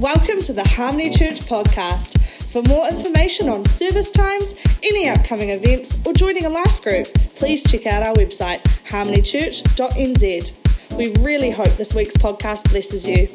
Welcome 0.00 0.40
to 0.40 0.52
the 0.52 0.66
Harmony 0.66 1.08
Church 1.08 1.42
podcast. 1.42 2.18
For 2.52 2.62
more 2.62 2.88
information 2.88 3.48
on 3.48 3.64
service 3.64 4.10
times, 4.10 4.56
any 4.82 5.08
upcoming 5.08 5.50
events, 5.50 6.00
or 6.04 6.12
joining 6.12 6.46
a 6.46 6.48
life 6.48 6.82
group, 6.82 7.06
please 7.36 7.62
check 7.62 7.86
out 7.86 8.02
our 8.02 8.12
website, 8.14 8.60
harmonychurch.nz. 8.88 10.98
We 10.98 11.14
really 11.22 11.52
hope 11.52 11.76
this 11.76 11.94
week's 11.94 12.16
podcast 12.16 12.70
blesses 12.70 13.08
you. 13.08 13.28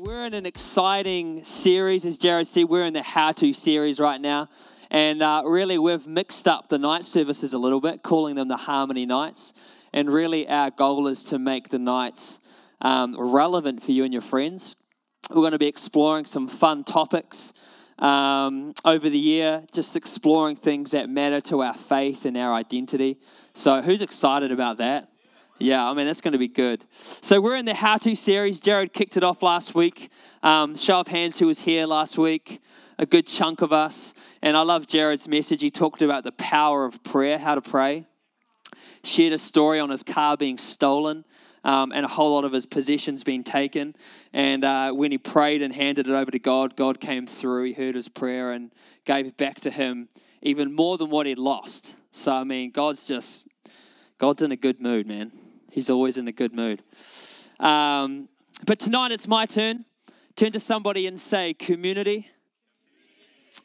We're 0.00 0.26
in 0.26 0.34
an 0.34 0.46
exciting 0.46 1.44
series, 1.44 2.04
as 2.04 2.18
Jared 2.18 2.48
said. 2.48 2.64
We're 2.64 2.86
in 2.86 2.94
the 2.94 3.04
How 3.04 3.30
To 3.30 3.52
series 3.52 4.00
right 4.00 4.20
now. 4.20 4.48
And 4.90 5.22
uh, 5.22 5.44
really, 5.46 5.78
we've 5.78 6.08
mixed 6.08 6.48
up 6.48 6.70
the 6.70 6.78
night 6.78 7.04
services 7.04 7.52
a 7.52 7.58
little 7.58 7.80
bit, 7.80 8.02
calling 8.02 8.34
them 8.34 8.48
the 8.48 8.56
Harmony 8.56 9.06
Nights. 9.06 9.54
And 9.92 10.12
really, 10.12 10.48
our 10.48 10.72
goal 10.72 11.06
is 11.06 11.22
to 11.24 11.38
make 11.38 11.68
the 11.68 11.78
nights 11.78 12.40
um, 12.80 13.16
relevant 13.18 13.82
for 13.82 13.92
you 13.92 14.04
and 14.04 14.12
your 14.12 14.22
friends. 14.22 14.76
We're 15.30 15.36
going 15.36 15.52
to 15.52 15.58
be 15.58 15.66
exploring 15.66 16.26
some 16.26 16.48
fun 16.48 16.84
topics 16.84 17.52
um, 17.98 18.74
over 18.84 19.08
the 19.08 19.18
year, 19.18 19.64
just 19.72 19.96
exploring 19.96 20.56
things 20.56 20.90
that 20.90 21.08
matter 21.08 21.40
to 21.42 21.62
our 21.62 21.74
faith 21.74 22.24
and 22.24 22.36
our 22.36 22.52
identity. 22.52 23.18
So, 23.54 23.80
who's 23.80 24.02
excited 24.02 24.52
about 24.52 24.78
that? 24.78 25.08
Yeah, 25.58 25.88
I 25.88 25.94
mean, 25.94 26.06
that's 26.06 26.20
going 26.20 26.32
to 26.32 26.38
be 26.38 26.48
good. 26.48 26.84
So, 26.90 27.40
we're 27.40 27.56
in 27.56 27.64
the 27.64 27.74
How 27.74 27.96
To 27.98 28.14
series. 28.16 28.60
Jared 28.60 28.92
kicked 28.92 29.16
it 29.16 29.24
off 29.24 29.42
last 29.42 29.74
week. 29.74 30.10
Um, 30.42 30.76
show 30.76 31.00
of 31.00 31.08
hands 31.08 31.38
who 31.38 31.46
was 31.46 31.60
here 31.60 31.86
last 31.86 32.18
week. 32.18 32.60
A 32.98 33.06
good 33.06 33.26
chunk 33.26 33.62
of 33.62 33.72
us. 33.72 34.12
And 34.42 34.56
I 34.56 34.62
love 34.62 34.86
Jared's 34.86 35.26
message. 35.26 35.62
He 35.62 35.70
talked 35.70 36.02
about 36.02 36.24
the 36.24 36.32
power 36.32 36.84
of 36.84 37.02
prayer, 37.02 37.38
how 37.38 37.54
to 37.54 37.62
pray. 37.62 38.06
Shared 39.04 39.32
a 39.32 39.38
story 39.38 39.80
on 39.80 39.90
his 39.90 40.02
car 40.02 40.36
being 40.36 40.58
stolen 40.58 41.24
um, 41.64 41.92
and 41.92 42.04
a 42.04 42.08
whole 42.08 42.34
lot 42.34 42.44
of 42.44 42.52
his 42.52 42.66
possessions 42.66 43.24
being 43.24 43.42
taken. 43.42 43.96
And 44.32 44.64
uh, 44.64 44.92
when 44.92 45.10
he 45.10 45.18
prayed 45.18 45.62
and 45.62 45.74
handed 45.74 46.06
it 46.06 46.12
over 46.12 46.30
to 46.30 46.38
God, 46.38 46.76
God 46.76 47.00
came 47.00 47.26
through. 47.26 47.64
He 47.64 47.72
heard 47.72 47.94
his 47.94 48.08
prayer 48.08 48.52
and 48.52 48.70
gave 49.04 49.36
back 49.36 49.60
to 49.60 49.70
him 49.70 50.08
even 50.42 50.74
more 50.74 50.98
than 50.98 51.10
what 51.10 51.26
he'd 51.26 51.38
lost. 51.38 51.94
So, 52.12 52.32
I 52.32 52.44
mean, 52.44 52.70
God's 52.70 53.08
just, 53.08 53.48
God's 54.18 54.42
in 54.42 54.52
a 54.52 54.56
good 54.56 54.80
mood, 54.80 55.06
man. 55.06 55.32
He's 55.70 55.90
always 55.90 56.16
in 56.16 56.28
a 56.28 56.32
good 56.32 56.54
mood. 56.54 56.82
Um, 57.58 58.28
but 58.66 58.78
tonight 58.78 59.10
it's 59.10 59.26
my 59.26 59.46
turn. 59.46 59.86
Turn 60.36 60.52
to 60.52 60.60
somebody 60.60 61.06
and 61.06 61.18
say, 61.18 61.54
community. 61.54 62.28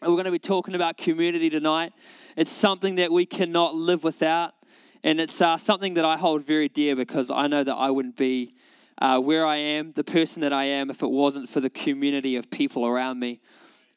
We're 0.01 0.09
going 0.09 0.25
to 0.25 0.31
be 0.31 0.39
talking 0.39 0.75
about 0.75 0.97
community 0.97 1.49
tonight. 1.49 1.93
It's 2.35 2.51
something 2.51 2.95
that 2.95 3.11
we 3.11 3.25
cannot 3.25 3.75
live 3.75 4.03
without. 4.03 4.53
And 5.03 5.21
it's 5.21 5.41
uh, 5.41 5.57
something 5.57 5.93
that 5.93 6.03
I 6.03 6.17
hold 6.17 6.45
very 6.45 6.67
dear 6.67 6.95
because 6.95 7.31
I 7.31 7.47
know 7.47 7.63
that 7.63 7.75
I 7.75 7.89
wouldn't 7.89 8.17
be 8.17 8.53
uh, 9.01 9.19
where 9.19 9.45
I 9.45 9.55
am, 9.55 9.91
the 9.91 10.03
person 10.03 10.41
that 10.41 10.51
I 10.51 10.65
am, 10.65 10.89
if 10.89 11.01
it 11.01 11.09
wasn't 11.09 11.49
for 11.49 11.61
the 11.61 11.69
community 11.69 12.35
of 12.35 12.49
people 12.49 12.85
around 12.85 13.19
me. 13.19 13.39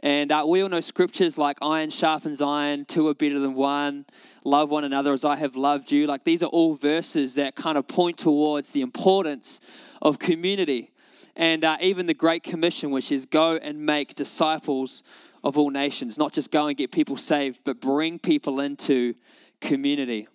And 0.01 0.33
uh, 0.33 0.45
we 0.47 0.63
all 0.63 0.69
know 0.69 0.81
scriptures 0.81 1.39
like 1.39 1.59
iron 1.63 1.91
sharpens 1.91 2.41
iron, 2.41 2.85
two 2.85 3.09
are 3.09 3.15
better 3.15 3.39
than 3.39 3.55
one, 3.55 4.07
love 4.45 4.71
one 4.71 4.85
another 4.85 5.13
as 5.13 5.25
I 5.25 5.37
have 5.37 5.57
loved 5.57 5.93
you. 5.93 6.07
Like 6.07 6.25
these 6.25 6.43
are 6.43 6.47
all 6.47 6.75
verses 6.75 7.35
that 7.35 7.57
kind 7.57 7.79
of 7.79 7.87
point 7.89 8.19
towards 8.19 8.71
the 8.71 8.81
importance 8.81 9.61
of 10.01 10.19
community. 10.19 10.93
And 11.35 11.65
uh, 11.65 11.79
even 11.81 12.07
the 12.07 12.15
Great 12.15 12.43
Commission, 12.43 12.91
which 12.91 13.11
is 13.11 13.27
go 13.27 13.57
and 13.57 13.87
make 13.87 14.15
disciples 14.15 15.03
of 15.43 15.57
all 15.57 15.71
nations, 15.71 16.19
not 16.19 16.33
just 16.33 16.51
go 16.51 16.67
and 16.67 16.77
get 16.77 16.93
people 16.93 17.17
saved, 17.17 17.61
but 17.65 17.81
bring 17.81 18.19
people 18.19 18.61
into 18.61 19.15
community. 19.61 20.29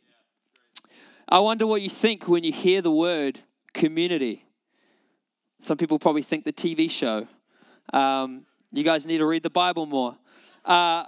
I 1.29 1.39
wonder 1.39 1.67
what 1.67 1.81
you 1.81 1.89
think 1.89 2.29
when 2.29 2.45
you 2.45 2.53
hear 2.53 2.81
the 2.81 2.91
word 2.91 3.41
community. 3.73 4.45
Some 5.59 5.77
people 5.77 5.99
probably 5.99 6.21
think 6.21 6.45
the 6.45 6.53
TV 6.53 6.89
show. 6.89 7.27
Um, 7.91 8.45
you 8.71 8.83
guys 8.83 9.05
need 9.05 9.17
to 9.17 9.25
read 9.25 9.43
the 9.43 9.49
Bible 9.49 9.85
more. 9.85 10.17
Uh, 10.63 11.03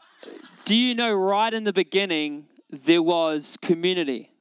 do 0.65 0.75
you 0.75 0.93
know 0.93 1.13
right 1.13 1.53
in 1.53 1.63
the 1.63 1.71
beginning 1.71 2.47
there 2.69 3.01
was 3.01 3.57
community? 3.61 4.31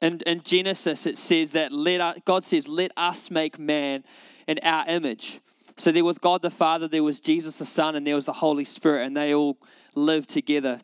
And 0.00 0.22
in 0.22 0.42
Genesis, 0.42 1.06
it 1.06 1.16
says 1.16 1.52
that 1.52 1.70
let 1.70 2.00
us, 2.00 2.18
God 2.24 2.42
says, 2.42 2.66
"Let 2.66 2.90
us 2.96 3.30
make 3.30 3.58
man 3.58 4.04
in 4.48 4.58
our 4.64 4.84
image." 4.88 5.40
So 5.76 5.92
there 5.92 6.04
was 6.04 6.18
God 6.18 6.42
the 6.42 6.50
Father, 6.50 6.88
there 6.88 7.04
was 7.04 7.20
Jesus 7.20 7.58
the 7.58 7.66
Son, 7.66 7.94
and 7.94 8.04
there 8.04 8.16
was 8.16 8.26
the 8.26 8.32
Holy 8.32 8.64
Spirit, 8.64 9.06
and 9.06 9.16
they 9.16 9.32
all 9.32 9.58
lived 9.94 10.28
together 10.28 10.80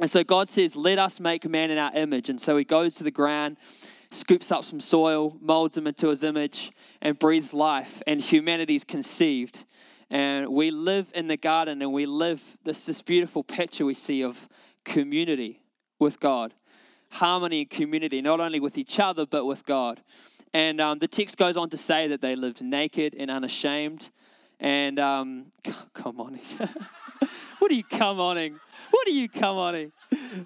and 0.00 0.10
so 0.10 0.24
God 0.24 0.48
says, 0.48 0.76
Let 0.76 0.98
us 0.98 1.20
make 1.20 1.48
man 1.48 1.70
in 1.70 1.78
our 1.78 1.94
image. 1.94 2.28
And 2.28 2.40
so 2.40 2.56
he 2.56 2.64
goes 2.64 2.94
to 2.96 3.04
the 3.04 3.10
ground, 3.10 3.56
scoops 4.10 4.50
up 4.50 4.64
some 4.64 4.80
soil, 4.80 5.36
molds 5.40 5.76
him 5.76 5.86
into 5.86 6.08
his 6.08 6.22
image, 6.22 6.72
and 7.00 7.18
breathes 7.18 7.54
life. 7.54 8.02
And 8.06 8.20
humanity 8.20 8.76
is 8.76 8.84
conceived. 8.84 9.64
And 10.10 10.48
we 10.48 10.70
live 10.70 11.10
in 11.14 11.28
the 11.28 11.36
garden 11.36 11.82
and 11.82 11.92
we 11.92 12.06
live 12.06 12.56
this, 12.64 12.86
this 12.86 13.02
beautiful 13.02 13.42
picture 13.42 13.84
we 13.84 13.94
see 13.94 14.22
of 14.22 14.48
community 14.84 15.60
with 15.98 16.20
God, 16.20 16.54
harmony 17.10 17.62
and 17.62 17.70
community, 17.70 18.20
not 18.20 18.40
only 18.40 18.60
with 18.60 18.76
each 18.76 19.00
other, 19.00 19.26
but 19.26 19.46
with 19.46 19.64
God. 19.64 20.02
And 20.52 20.80
um, 20.80 20.98
the 20.98 21.08
text 21.08 21.36
goes 21.36 21.56
on 21.56 21.70
to 21.70 21.76
say 21.76 22.06
that 22.08 22.20
they 22.20 22.36
lived 22.36 22.62
naked 22.62 23.14
and 23.18 23.30
unashamed. 23.30 24.10
And 24.60 25.00
um, 25.00 25.46
come 25.94 26.20
on. 26.20 26.38
what 27.58 27.70
are 27.70 27.74
you 27.74 27.84
come 27.84 28.20
oning? 28.20 28.60
What 28.94 29.08
are 29.08 29.10
you 29.10 29.28
come 29.28 29.56
oning? 29.56 29.90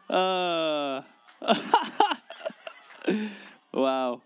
Uh, 0.09 1.03
wow. 3.75 4.23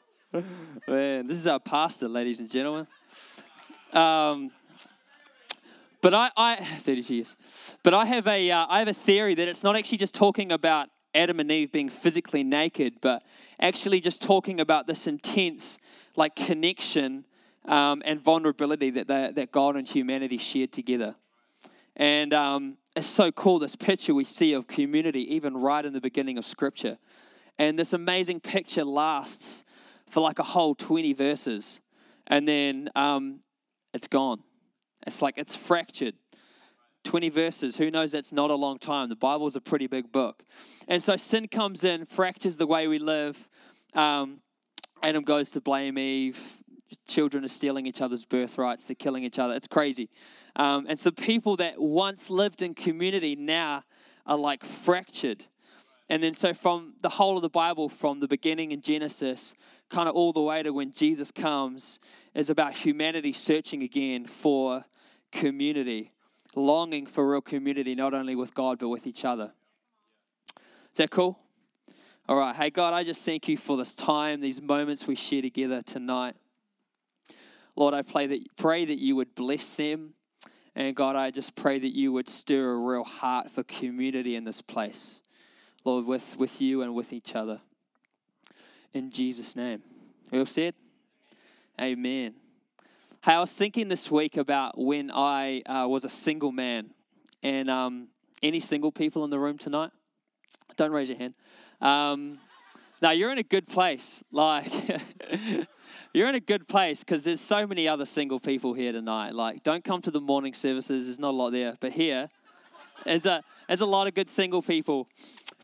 Man, 0.86 1.26
this 1.26 1.38
is 1.38 1.48
our 1.48 1.58
pastor, 1.58 2.06
ladies 2.06 2.38
and 2.38 2.48
gentlemen. 2.48 2.86
Um, 3.92 4.52
but 6.00 6.14
I, 6.14 6.30
I 6.36 6.56
30 6.64 7.00
years. 7.12 7.34
But 7.82 7.94
I 7.94 8.04
have 8.04 8.28
a, 8.28 8.48
uh, 8.48 8.66
I 8.68 8.78
have 8.78 8.86
a 8.86 8.94
theory 8.94 9.34
that 9.34 9.48
it's 9.48 9.64
not 9.64 9.74
actually 9.74 9.98
just 9.98 10.14
talking 10.14 10.52
about 10.52 10.88
Adam 11.16 11.40
and 11.40 11.50
Eve 11.50 11.72
being 11.72 11.88
physically 11.88 12.44
naked, 12.44 13.00
but 13.00 13.24
actually 13.58 14.00
just 14.00 14.22
talking 14.22 14.60
about 14.60 14.86
this 14.86 15.08
intense, 15.08 15.78
like 16.14 16.36
connection 16.36 17.24
um, 17.64 18.02
and 18.04 18.20
vulnerability 18.20 18.90
that 18.90 19.08
they, 19.08 19.32
that 19.34 19.50
God 19.50 19.74
and 19.74 19.84
humanity 19.84 20.38
shared 20.38 20.70
together. 20.70 21.16
And 21.96 22.32
um, 22.32 22.76
it's 22.94 23.06
so 23.06 23.32
cool 23.32 23.58
this 23.58 23.76
picture 23.76 24.14
we 24.14 24.24
see 24.24 24.52
of 24.52 24.66
community, 24.66 25.34
even 25.34 25.56
right 25.56 25.84
in 25.84 25.92
the 25.92 26.00
beginning 26.00 26.36
of 26.38 26.44
Scripture. 26.44 26.98
And 27.58 27.78
this 27.78 27.92
amazing 27.92 28.40
picture 28.40 28.84
lasts 28.84 29.64
for 30.08 30.20
like 30.20 30.38
a 30.38 30.42
whole 30.42 30.74
20 30.74 31.12
verses. 31.14 31.80
And 32.26 32.46
then 32.46 32.90
um, 32.94 33.40
it's 33.94 34.08
gone. 34.08 34.40
It's 35.06 35.22
like 35.22 35.34
it's 35.36 35.56
fractured. 35.56 36.14
20 37.04 37.30
verses, 37.30 37.76
who 37.78 37.90
knows 37.90 38.12
that's 38.12 38.32
not 38.32 38.50
a 38.50 38.54
long 38.54 38.78
time. 38.78 39.08
The 39.08 39.16
Bible's 39.16 39.56
a 39.56 39.60
pretty 39.60 39.88
big 39.88 40.12
book. 40.12 40.44
And 40.86 41.02
so 41.02 41.16
sin 41.16 41.48
comes 41.48 41.82
in, 41.82 42.04
fractures 42.06 42.58
the 42.58 42.66
way 42.66 42.86
we 42.86 43.00
live. 43.00 43.48
Um, 43.92 44.40
Adam 45.02 45.24
goes 45.24 45.50
to 45.50 45.60
blame 45.60 45.98
Eve 45.98 46.61
children 47.06 47.44
are 47.44 47.48
stealing 47.48 47.86
each 47.86 48.00
other's 48.00 48.24
birthrights, 48.24 48.86
they're 48.86 48.94
killing 48.94 49.24
each 49.24 49.38
other. 49.38 49.54
It's 49.54 49.68
crazy. 49.68 50.10
Um, 50.56 50.86
and 50.88 50.98
so 50.98 51.10
people 51.10 51.56
that 51.56 51.80
once 51.80 52.30
lived 52.30 52.62
in 52.62 52.74
community 52.74 53.36
now 53.36 53.84
are 54.26 54.36
like 54.36 54.64
fractured. 54.64 55.44
And 56.08 56.22
then, 56.22 56.34
so 56.34 56.52
from 56.52 56.94
the 57.00 57.08
whole 57.08 57.36
of 57.36 57.42
the 57.42 57.48
Bible, 57.48 57.88
from 57.88 58.20
the 58.20 58.28
beginning 58.28 58.72
in 58.72 58.82
Genesis, 58.82 59.54
kind 59.88 60.08
of 60.08 60.14
all 60.14 60.32
the 60.32 60.42
way 60.42 60.62
to 60.62 60.70
when 60.70 60.90
Jesus 60.92 61.30
comes, 61.30 62.00
is 62.34 62.50
about 62.50 62.74
humanity 62.74 63.32
searching 63.32 63.82
again 63.82 64.26
for 64.26 64.84
community, 65.30 66.12
longing 66.54 67.06
for 67.06 67.30
real 67.30 67.40
community, 67.40 67.94
not 67.94 68.12
only 68.12 68.36
with 68.36 68.52
God, 68.52 68.78
but 68.78 68.88
with 68.88 69.06
each 69.06 69.24
other. 69.24 69.52
Is 70.90 70.98
that 70.98 71.10
cool? 71.10 71.38
All 72.28 72.36
right. 72.36 72.54
Hey, 72.54 72.70
God, 72.70 72.92
I 72.92 73.04
just 73.04 73.24
thank 73.24 73.48
you 73.48 73.56
for 73.56 73.76
this 73.76 73.94
time, 73.94 74.40
these 74.40 74.60
moments 74.60 75.06
we 75.06 75.14
share 75.14 75.40
together 75.42 75.82
tonight. 75.82 76.36
Lord, 77.76 77.94
I 77.94 78.02
pray 78.02 78.26
that, 78.26 78.56
pray 78.56 78.84
that 78.84 78.98
you 78.98 79.16
would 79.16 79.34
bless 79.34 79.74
them. 79.76 80.14
And 80.74 80.94
God, 80.96 81.16
I 81.16 81.30
just 81.30 81.54
pray 81.54 81.78
that 81.78 81.94
you 81.94 82.12
would 82.12 82.28
stir 82.28 82.72
a 82.72 82.76
real 82.76 83.04
heart 83.04 83.50
for 83.50 83.62
community 83.62 84.36
in 84.36 84.44
this 84.44 84.62
place. 84.62 85.20
Lord, 85.84 86.06
with, 86.06 86.36
with 86.38 86.60
you 86.60 86.82
and 86.82 86.94
with 86.94 87.12
each 87.12 87.34
other. 87.34 87.60
In 88.94 89.10
Jesus' 89.10 89.56
name. 89.56 89.82
We 90.30 90.38
all 90.38 90.46
said? 90.46 90.74
Amen. 91.80 92.34
Hey, 93.24 93.32
I 93.32 93.40
was 93.40 93.54
thinking 93.54 93.88
this 93.88 94.10
week 94.10 94.36
about 94.36 94.78
when 94.78 95.10
I 95.12 95.62
uh, 95.62 95.86
was 95.88 96.04
a 96.04 96.08
single 96.08 96.52
man. 96.52 96.90
And 97.42 97.70
um, 97.70 98.08
any 98.42 98.60
single 98.60 98.92
people 98.92 99.24
in 99.24 99.30
the 99.30 99.38
room 99.38 99.58
tonight? 99.58 99.90
Don't 100.76 100.92
raise 100.92 101.08
your 101.08 101.18
hand. 101.18 101.34
Um, 101.80 102.38
now, 103.00 103.10
you're 103.10 103.32
in 103.32 103.38
a 103.38 103.42
good 103.42 103.66
place. 103.66 104.22
Like, 104.30 104.70
you're 106.12 106.28
in 106.28 106.34
a 106.34 106.40
good 106.40 106.68
place 106.68 107.00
because 107.00 107.24
there's 107.24 107.40
so 107.40 107.66
many 107.66 107.88
other 107.88 108.06
single 108.06 108.40
people 108.40 108.74
here 108.74 108.92
tonight. 108.92 109.34
Like, 109.34 109.62
don't 109.62 109.84
come 109.84 110.00
to 110.02 110.10
the 110.10 110.20
morning 110.20 110.54
services. 110.54 111.06
There's 111.06 111.18
not 111.18 111.30
a 111.30 111.36
lot 111.36 111.50
there, 111.50 111.76
but 111.80 111.92
here, 111.92 112.28
there's 113.04 113.26
a 113.26 113.42
there's 113.68 113.80
a 113.80 113.86
lot 113.86 114.06
of 114.06 114.14
good 114.14 114.28
single 114.28 114.62
people. 114.62 115.08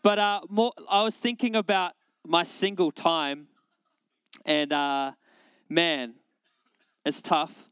But 0.02 0.18
uh, 0.18 0.40
more, 0.48 0.72
I 0.88 1.02
was 1.02 1.18
thinking 1.18 1.56
about 1.56 1.92
my 2.26 2.42
single 2.42 2.90
time, 2.90 3.48
and 4.44 4.72
uh, 4.72 5.12
man, 5.68 6.14
it's 7.04 7.22
tough. 7.22 7.68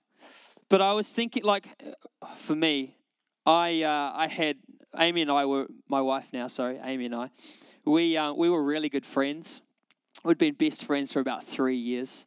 but 0.68 0.82
I 0.82 0.92
was 0.92 1.12
thinking, 1.12 1.44
like, 1.44 1.68
for 2.38 2.56
me, 2.56 2.96
I 3.44 3.82
uh, 3.82 4.12
I 4.14 4.26
had 4.26 4.56
Amy 4.98 5.22
and 5.22 5.30
I 5.30 5.46
were 5.46 5.66
my 5.88 6.00
wife 6.00 6.32
now. 6.32 6.48
Sorry, 6.48 6.78
Amy 6.82 7.06
and 7.06 7.14
I. 7.14 7.30
We 7.84 8.16
uh, 8.16 8.32
we 8.32 8.50
were 8.50 8.62
really 8.62 8.88
good 8.88 9.06
friends. 9.06 9.62
We'd 10.24 10.38
been 10.38 10.54
best 10.54 10.84
friends 10.84 11.12
for 11.12 11.20
about 11.20 11.44
three 11.44 11.76
years. 11.76 12.26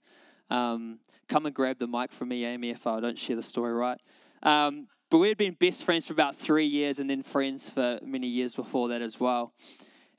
Um, 0.50 1.00
come 1.28 1.46
and 1.46 1.54
grab 1.54 1.80
the 1.80 1.88
mic 1.88 2.12
from 2.12 2.30
me, 2.30 2.46
Amy, 2.46 2.70
if 2.70 2.88
I 2.88 3.00
don't 3.00 3.18
share 3.18 3.36
the 3.36 3.44
story 3.44 3.74
right. 3.74 4.00
Um, 4.44 4.88
but 5.10 5.18
we 5.18 5.28
had 5.28 5.38
been 5.38 5.54
best 5.54 5.84
friends 5.84 6.08
for 6.08 6.14
about 6.14 6.36
three 6.36 6.66
years, 6.66 7.00
and 7.00 7.10
then 7.10 7.24
friends 7.24 7.70
for 7.70 8.00
many 8.04 8.28
years 8.28 8.56
before 8.56 8.90
that 8.90 9.02
as 9.02 9.20
well. 9.20 9.54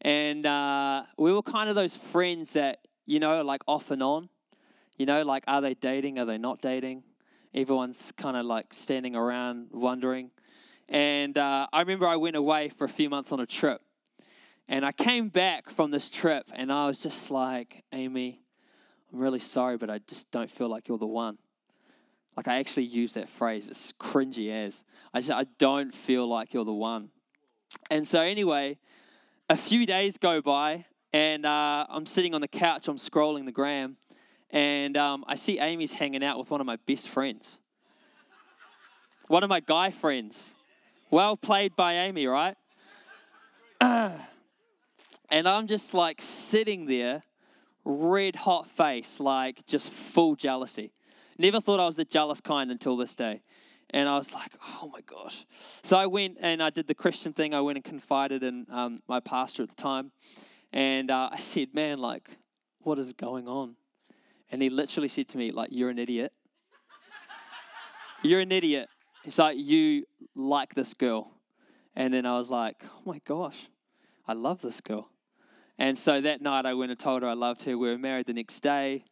And 0.00 0.46
uh, 0.46 1.04
we 1.18 1.32
were 1.32 1.42
kind 1.42 1.68
of 1.68 1.76
those 1.76 1.96
friends 1.96 2.52
that 2.54 2.80
you 3.10 3.18
know, 3.18 3.42
like 3.42 3.62
off 3.66 3.90
and 3.90 4.02
on. 4.02 4.28
You 4.96 5.04
know, 5.04 5.22
like 5.22 5.42
are 5.48 5.60
they 5.60 5.74
dating? 5.74 6.18
Are 6.18 6.24
they 6.24 6.38
not 6.38 6.62
dating? 6.62 7.02
Everyone's 7.52 8.12
kind 8.12 8.36
of 8.36 8.46
like 8.46 8.72
standing 8.72 9.16
around 9.16 9.70
wondering. 9.72 10.30
And 10.88 11.36
uh, 11.36 11.66
I 11.72 11.80
remember 11.80 12.06
I 12.06 12.16
went 12.16 12.36
away 12.36 12.68
for 12.68 12.84
a 12.84 12.88
few 12.88 13.10
months 13.10 13.32
on 13.32 13.40
a 13.40 13.46
trip. 13.46 13.80
And 14.68 14.86
I 14.86 14.92
came 14.92 15.28
back 15.28 15.68
from 15.68 15.90
this 15.90 16.08
trip 16.08 16.44
and 16.52 16.70
I 16.70 16.86
was 16.86 17.02
just 17.02 17.30
like, 17.30 17.82
Amy, 17.92 18.39
I'm 19.12 19.18
really 19.18 19.40
sorry, 19.40 19.76
but 19.76 19.90
I 19.90 19.98
just 19.98 20.30
don't 20.30 20.50
feel 20.50 20.68
like 20.68 20.88
you're 20.88 20.98
the 20.98 21.06
one. 21.06 21.38
Like 22.36 22.48
I 22.48 22.58
actually 22.58 22.84
use 22.84 23.12
that 23.14 23.28
phrase. 23.28 23.68
It's 23.68 23.92
cringy 24.00 24.50
as. 24.50 24.84
I 25.12 25.20
said, 25.20 25.36
I 25.36 25.46
don't 25.58 25.94
feel 25.94 26.28
like 26.28 26.54
you're 26.54 26.64
the 26.64 26.72
one. 26.72 27.10
And 27.90 28.06
so 28.06 28.20
anyway, 28.20 28.78
a 29.48 29.56
few 29.56 29.84
days 29.84 30.16
go 30.16 30.40
by 30.40 30.86
and 31.12 31.44
uh, 31.44 31.86
I'm 31.88 32.06
sitting 32.06 32.34
on 32.34 32.40
the 32.40 32.48
couch, 32.48 32.86
I'm 32.88 32.96
scrolling 32.96 33.44
the 33.44 33.52
gram, 33.52 33.96
and 34.50 34.96
um, 34.96 35.24
I 35.26 35.34
see 35.34 35.58
Amy's 35.58 35.92
hanging 35.92 36.22
out 36.22 36.38
with 36.38 36.50
one 36.50 36.60
of 36.60 36.66
my 36.66 36.76
best 36.86 37.08
friends. 37.08 37.58
One 39.26 39.42
of 39.42 39.48
my 39.48 39.60
guy 39.60 39.90
friends. 39.90 40.52
Well 41.10 41.36
played 41.36 41.74
by 41.74 41.94
Amy, 41.94 42.26
right? 42.26 42.56
and 43.80 44.18
I'm 45.30 45.66
just 45.66 45.94
like 45.94 46.22
sitting 46.22 46.86
there, 46.86 47.22
red 47.84 48.36
hot 48.36 48.68
face, 48.68 49.20
like 49.20 49.66
just 49.66 49.90
full 49.90 50.36
jealousy. 50.36 50.92
Never 51.38 51.60
thought 51.60 51.80
I 51.80 51.86
was 51.86 51.96
the 51.96 52.04
jealous 52.04 52.40
kind 52.40 52.70
until 52.70 52.96
this 52.96 53.14
day. 53.14 53.42
And 53.92 54.08
I 54.08 54.16
was 54.16 54.32
like, 54.32 54.52
oh 54.62 54.90
my 54.92 55.00
gosh. 55.00 55.44
So 55.82 55.96
I 55.98 56.06
went 56.06 56.36
and 56.40 56.62
I 56.62 56.70
did 56.70 56.86
the 56.86 56.94
Christian 56.94 57.32
thing. 57.32 57.54
I 57.54 57.60
went 57.60 57.76
and 57.76 57.84
confided 57.84 58.42
in 58.42 58.66
um, 58.70 58.98
my 59.08 59.20
pastor 59.20 59.62
at 59.62 59.70
the 59.70 59.74
time. 59.74 60.12
And 60.72 61.10
uh, 61.10 61.30
I 61.32 61.38
said, 61.38 61.74
man, 61.74 61.98
like, 61.98 62.30
what 62.82 62.98
is 62.98 63.12
going 63.12 63.48
on? 63.48 63.74
And 64.52 64.62
he 64.62 64.70
literally 64.70 65.08
said 65.08 65.28
to 65.28 65.38
me, 65.38 65.50
like, 65.50 65.70
you're 65.72 65.90
an 65.90 65.98
idiot. 65.98 66.32
you're 68.22 68.40
an 68.40 68.52
idiot. 68.52 68.88
He's 69.24 69.38
like, 69.38 69.58
you 69.58 70.04
like 70.36 70.74
this 70.74 70.94
girl. 70.94 71.32
And 71.96 72.14
then 72.14 72.26
I 72.26 72.36
was 72.36 72.50
like, 72.50 72.82
oh 72.84 73.02
my 73.04 73.20
gosh, 73.24 73.68
I 74.26 74.34
love 74.34 74.62
this 74.62 74.80
girl. 74.80 75.10
And 75.80 75.96
so 75.96 76.20
that 76.20 76.42
night 76.42 76.66
I 76.66 76.74
went 76.74 76.90
and 76.90 77.00
told 77.00 77.22
her 77.22 77.28
I 77.28 77.32
loved 77.32 77.62
her. 77.62 77.76
We 77.76 77.88
were 77.88 77.96
married 77.96 78.26
the 78.26 78.34
next 78.34 78.60
day. 78.60 79.02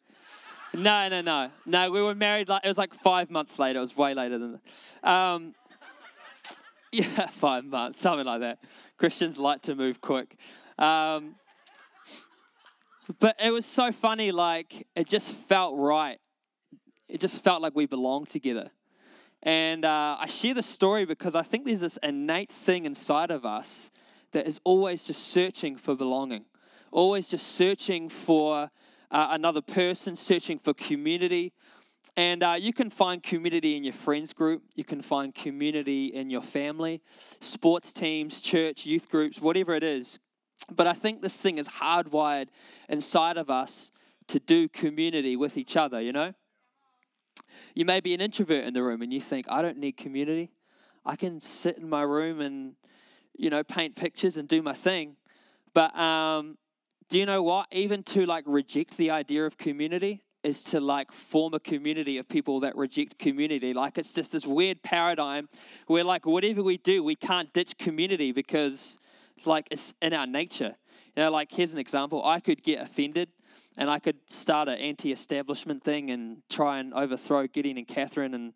No, 0.75 1.09
no, 1.09 1.23
no. 1.23 1.51
No, 1.65 1.91
we 1.91 2.03
were 2.03 2.15
married 2.15 2.51
like, 2.51 2.63
it 2.63 2.69
was 2.69 2.77
like 2.77 2.93
five 2.93 3.31
months 3.31 3.59
later. 3.59 3.79
It 3.79 3.83
was 3.83 3.97
way 3.97 4.13
later 4.13 4.37
than 4.37 4.61
that. 5.03 5.11
Um, 5.11 5.55
yeah, 6.93 7.27
five 7.29 7.65
months, 7.65 7.99
something 7.99 8.27
like 8.27 8.41
that. 8.41 8.59
Christians 8.99 9.39
like 9.39 9.63
to 9.63 9.75
move 9.75 10.03
quick. 10.03 10.37
Um, 10.79 11.37
but 13.19 13.37
it 13.43 13.51
was 13.51 13.65
so 13.65 13.91
funny, 13.91 14.31
like, 14.31 14.87
it 14.95 15.09
just 15.09 15.33
felt 15.33 15.75
right. 15.79 16.19
It 17.09 17.19
just 17.19 17.43
felt 17.43 17.63
like 17.63 17.75
we 17.75 17.87
belonged 17.87 18.29
together. 18.29 18.71
And 19.43 19.87
uh, 19.87 20.19
I 20.21 20.27
share 20.27 20.53
the 20.53 20.63
story 20.63 21.07
because 21.07 21.35
I 21.35 21.43
think 21.43 21.65
there's 21.65 21.81
this 21.81 21.99
innate 22.03 22.53
thing 22.53 22.85
inside 22.85 23.31
of 23.31 23.47
us 23.47 23.91
that 24.33 24.47
is 24.47 24.61
always 24.65 25.05
just 25.05 25.29
searching 25.29 25.77
for 25.77 25.95
belonging, 25.95 26.45
always 26.91 27.29
just 27.29 27.47
searching 27.47 28.09
for 28.09 28.71
uh, 29.11 29.29
another 29.31 29.61
person, 29.61 30.17
searching 30.17 30.59
for 30.59 30.75
community. 30.75 31.53
And 32.17 32.43
uh, 32.43 32.57
you 32.59 32.73
can 32.73 32.91
find 32.91 33.23
community 33.23 33.77
in 33.77 33.85
your 33.85 33.93
friends 33.93 34.33
group, 34.33 34.63
you 34.75 34.85
can 34.85 35.03
find 35.03 35.35
community 35.35 36.07
in 36.07 36.31
your 36.31 36.43
family, 36.43 37.01
sports 37.41 37.93
teams, 37.93 38.41
church, 38.41 38.85
youth 38.85 39.09
groups, 39.09 39.41
whatever 39.41 39.75
it 39.75 39.85
is. 39.85 40.19
But 40.71 40.87
I 40.87 40.95
think 40.95 41.23
this 41.23 41.41
thing 41.41 41.59
is 41.59 41.69
hardwired 41.69 42.49
inside 42.89 43.37
of 43.37 43.51
us 43.51 43.93
to 44.27 44.39
do 44.39 44.69
community 44.69 45.37
with 45.37 45.57
each 45.57 45.77
other, 45.77 46.01
you 46.01 46.13
know? 46.13 46.35
You 47.75 47.85
may 47.85 48.01
be 48.01 48.15
an 48.15 48.21
introvert 48.21 48.65
in 48.65 48.75
the 48.75 48.83
room 48.83 49.01
and 49.01 49.13
you 49.13 49.21
think, 49.21 49.47
I 49.49 49.63
don't 49.63 49.79
need 49.79 49.97
community. 49.97 50.51
I 51.07 51.17
can 51.17 51.41
sit 51.41 51.79
in 51.79 51.89
my 51.89 52.03
room 52.03 52.41
and, 52.41 52.75
you 53.37 53.49
know, 53.49 53.63
paint 53.63 53.97
pictures 53.97 54.37
and 54.37 54.49
do 54.49 54.61
my 54.61 54.75
thing. 54.75 55.17
But 55.73 55.97
um, 55.97 56.59
do 57.09 57.19
you 57.19 57.27
know 57.27 57.43
what? 57.43 57.67
Even 57.73 58.03
to 58.05 58.27
like 58.27 58.45
reject 58.47 58.97
the 58.97 59.11
idea 59.11 59.47
of 59.47 59.57
community 59.57 60.23
is 60.43 60.63
to 60.63 60.81
like 60.81 61.11
form 61.11 61.55
a 61.55 61.61
community 61.61 62.19
of 62.19 62.29
people 62.29 62.61
that 62.61 62.77
reject 62.77 63.19
community. 63.19 63.73
Like 63.75 63.99
it's 63.99 64.15
just 64.15 64.33
this 64.33 64.47
weird 64.47 64.83
paradigm 64.83 65.49
where 65.87 66.05
like 66.05 66.27
whatever 66.27 66.63
we 66.63 66.77
do, 66.77 67.03
we 67.03 67.15
can't 67.15 67.53
ditch 67.53 67.77
community 67.79 68.33
because 68.33 68.99
it's 69.37 69.47
like 69.47 69.69
it's 69.71 69.95
in 70.01 70.13
our 70.13 70.27
nature. 70.27 70.77
You 71.17 71.25
know, 71.25 71.31
like 71.31 71.51
here's 71.51 71.73
an 71.73 71.79
example. 71.79 72.25
I 72.25 72.41
could 72.41 72.63
get 72.63 72.81
offended 72.81 73.31
and 73.77 73.89
I 73.91 73.99
could 73.99 74.17
start 74.27 74.69
an 74.69 74.79
anti-establishment 74.79 75.85
thing 75.85 76.11
and 76.11 76.43
try 76.49 76.79
and 76.79 76.93
overthrow 76.93 77.47
Gideon 77.47 77.79
and 77.79 77.87
Catherine 77.87 78.35
and 78.35 78.53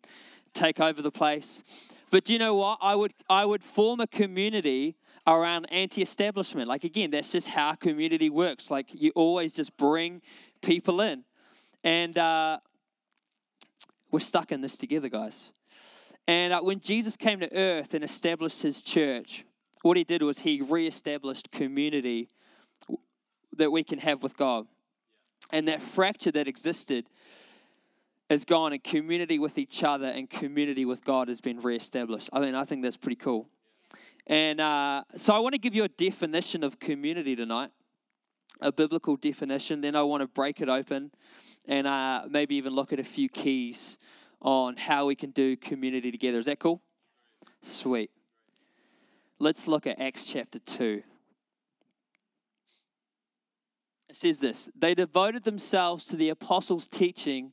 take 0.53 0.79
over 0.79 1.01
the 1.01 1.11
place. 1.11 1.63
But 2.11 2.25
do 2.25 2.33
you 2.33 2.39
know 2.39 2.53
what? 2.53 2.77
I 2.81 2.95
would 2.95 3.13
I 3.29 3.45
would 3.45 3.63
form 3.63 3.99
a 3.99 4.07
community 4.07 4.95
around 5.25 5.65
anti-establishment. 5.71 6.67
Like 6.67 6.83
again, 6.83 7.11
that's 7.11 7.31
just 7.31 7.47
how 7.47 7.73
community 7.75 8.29
works. 8.29 8.69
Like 8.69 8.89
you 8.93 9.11
always 9.15 9.53
just 9.53 9.75
bring 9.77 10.21
people 10.61 11.01
in, 11.01 11.23
and 11.83 12.17
uh, 12.17 12.59
we're 14.11 14.19
stuck 14.19 14.51
in 14.51 14.61
this 14.61 14.77
together, 14.77 15.09
guys. 15.09 15.51
And 16.27 16.53
uh, 16.53 16.61
when 16.61 16.79
Jesus 16.79 17.17
came 17.17 17.39
to 17.41 17.53
earth 17.55 17.93
and 17.93 18.03
established 18.03 18.61
his 18.61 18.81
church, 18.81 19.43
what 19.81 19.97
he 19.97 20.03
did 20.03 20.21
was 20.21 20.39
he 20.39 20.61
reestablished 20.61 21.51
community 21.51 22.29
that 23.57 23.71
we 23.71 23.83
can 23.83 23.99
have 23.99 24.23
with 24.23 24.37
God. 24.37 24.65
And 25.51 25.67
that 25.67 25.81
fracture 25.81 26.31
that 26.31 26.47
existed 26.47 27.05
is 28.29 28.45
gone, 28.45 28.71
and 28.71 28.83
community 28.83 29.37
with 29.37 29.57
each 29.57 29.83
other 29.83 30.07
and 30.07 30.29
community 30.29 30.85
with 30.85 31.03
God 31.03 31.27
has 31.27 31.41
been 31.41 31.59
reestablished. 31.59 32.29
I 32.31 32.39
mean, 32.39 32.55
I 32.55 32.63
think 32.63 32.81
that's 32.81 32.97
pretty 32.97 33.17
cool. 33.17 33.49
And 34.27 34.61
uh, 34.61 35.03
so 35.15 35.33
I 35.33 35.39
want 35.39 35.53
to 35.53 35.59
give 35.59 35.75
you 35.75 35.83
a 35.83 35.89
definition 35.89 36.63
of 36.63 36.79
community 36.79 37.35
tonight, 37.35 37.71
a 38.61 38.71
biblical 38.71 39.17
definition. 39.17 39.81
Then 39.81 39.95
I 39.95 40.03
want 40.03 40.21
to 40.21 40.27
break 40.27 40.61
it 40.61 40.69
open 40.69 41.11
and 41.67 41.87
uh, 41.87 42.23
maybe 42.29 42.55
even 42.55 42.73
look 42.73 42.93
at 42.93 42.99
a 42.99 43.03
few 43.03 43.29
keys 43.29 43.97
on 44.41 44.77
how 44.77 45.05
we 45.05 45.15
can 45.15 45.31
do 45.31 45.55
community 45.55 46.11
together. 46.11 46.39
Is 46.39 46.45
that 46.45 46.59
cool? 46.59 46.81
Sweet. 47.61 48.11
Let's 49.39 49.67
look 49.67 49.87
at 49.87 49.99
Acts 49.99 50.25
chapter 50.25 50.59
2. 50.59 51.03
It 54.09 54.15
says 54.15 54.39
this 54.39 54.69
They 54.75 54.93
devoted 54.93 55.43
themselves 55.43 56.05
to 56.05 56.15
the 56.15 56.29
apostles' 56.29 56.87
teaching 56.87 57.51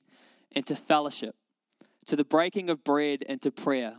and 0.53 0.67
to 0.67 0.77
fellowship, 0.77 1.35
to 2.07 2.17
the 2.17 2.25
breaking 2.25 2.71
of 2.71 2.85
bread 2.85 3.25
and 3.29 3.41
to 3.43 3.51
prayer. 3.51 3.99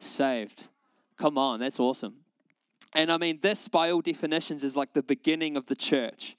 saved. 0.00 0.64
Come 1.16 1.38
on, 1.38 1.60
that's 1.60 1.78
awesome. 1.78 2.16
And 2.94 3.12
I 3.12 3.18
mean, 3.18 3.38
this, 3.40 3.68
by 3.68 3.90
all 3.90 4.00
definitions, 4.00 4.64
is 4.64 4.76
like 4.76 4.92
the 4.94 5.02
beginning 5.02 5.56
of 5.56 5.66
the 5.66 5.76
church. 5.76 6.36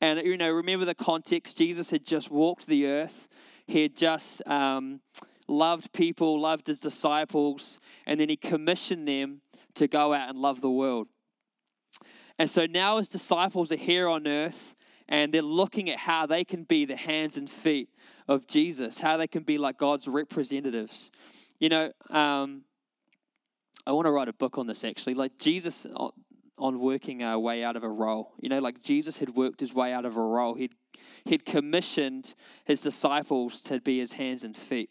And, 0.00 0.24
you 0.24 0.36
know, 0.36 0.50
remember 0.50 0.84
the 0.84 0.94
context 0.94 1.58
Jesus 1.58 1.90
had 1.90 2.04
just 2.04 2.30
walked 2.30 2.66
the 2.66 2.86
earth, 2.86 3.28
he 3.66 3.82
had 3.82 3.96
just. 3.96 4.46
Um, 4.46 5.00
loved 5.48 5.92
people, 5.92 6.38
loved 6.40 6.66
his 6.66 6.78
disciples, 6.78 7.80
and 8.06 8.20
then 8.20 8.28
he 8.28 8.36
commissioned 8.36 9.08
them 9.08 9.40
to 9.74 9.88
go 9.88 10.12
out 10.12 10.28
and 10.28 10.38
love 10.38 10.60
the 10.60 10.70
world. 10.70 11.08
And 12.38 12.48
so 12.48 12.66
now 12.66 12.98
his 12.98 13.08
disciples 13.08 13.72
are 13.72 13.76
here 13.76 14.08
on 14.08 14.26
earth 14.28 14.74
and 15.08 15.32
they're 15.32 15.42
looking 15.42 15.90
at 15.90 15.98
how 15.98 16.26
they 16.26 16.44
can 16.44 16.64
be 16.64 16.84
the 16.84 16.94
hands 16.94 17.36
and 17.36 17.48
feet 17.48 17.88
of 18.28 18.46
Jesus, 18.46 18.98
how 18.98 19.16
they 19.16 19.26
can 19.26 19.42
be 19.42 19.58
like 19.58 19.78
God's 19.78 20.06
representatives. 20.06 21.10
You 21.58 21.70
know, 21.70 21.92
um, 22.10 22.62
I 23.88 23.92
want 23.92 24.04
to 24.04 24.10
write 24.10 24.28
a 24.28 24.34
book 24.34 24.58
on 24.58 24.66
this 24.66 24.84
actually. 24.84 25.14
Like 25.14 25.38
Jesus 25.38 25.86
on, 25.96 26.10
on 26.58 26.78
working 26.78 27.22
our 27.22 27.38
way 27.38 27.64
out 27.64 27.74
of 27.74 27.82
a 27.82 27.88
role. 27.88 28.34
You 28.38 28.50
know, 28.50 28.58
like 28.58 28.82
Jesus 28.82 29.16
had 29.16 29.30
worked 29.30 29.60
his 29.60 29.72
way 29.72 29.94
out 29.94 30.04
of 30.04 30.16
a 30.18 30.20
role. 30.20 30.54
He'd 30.54 30.74
he'd 31.24 31.46
commissioned 31.46 32.34
his 32.66 32.82
disciples 32.82 33.62
to 33.62 33.80
be 33.80 33.98
his 33.98 34.12
hands 34.12 34.44
and 34.44 34.54
feet, 34.54 34.90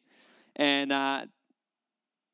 and 0.55 0.91
uh, 0.91 1.25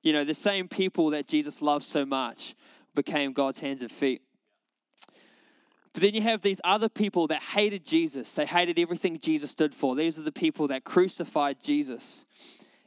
you 0.01 0.13
know 0.13 0.24
the 0.24 0.34
same 0.34 0.70
people 0.70 1.10
that 1.10 1.27
Jesus 1.27 1.62
loved 1.62 1.86
so 1.86 2.05
much 2.05 2.55
became 2.96 3.34
God's 3.34 3.60
hands 3.60 3.82
and 3.82 3.91
feet. 3.91 4.22
But 5.91 6.01
then 6.01 6.13
you 6.13 6.22
have 6.22 6.41
these 6.41 6.62
other 6.63 6.89
people 6.89 7.27
that 7.27 7.43
hated 7.43 7.86
Jesus. 7.86 8.34
They 8.34 8.46
hated 8.46 8.79
everything 8.79 9.20
Jesus 9.20 9.51
stood 9.51 9.75
for. 9.75 9.96
These 9.96 10.17
are 10.17 10.24
the 10.24 10.32
people 10.32 10.70
that 10.70 10.86
crucified 10.86 11.58
Jesus. 11.62 12.25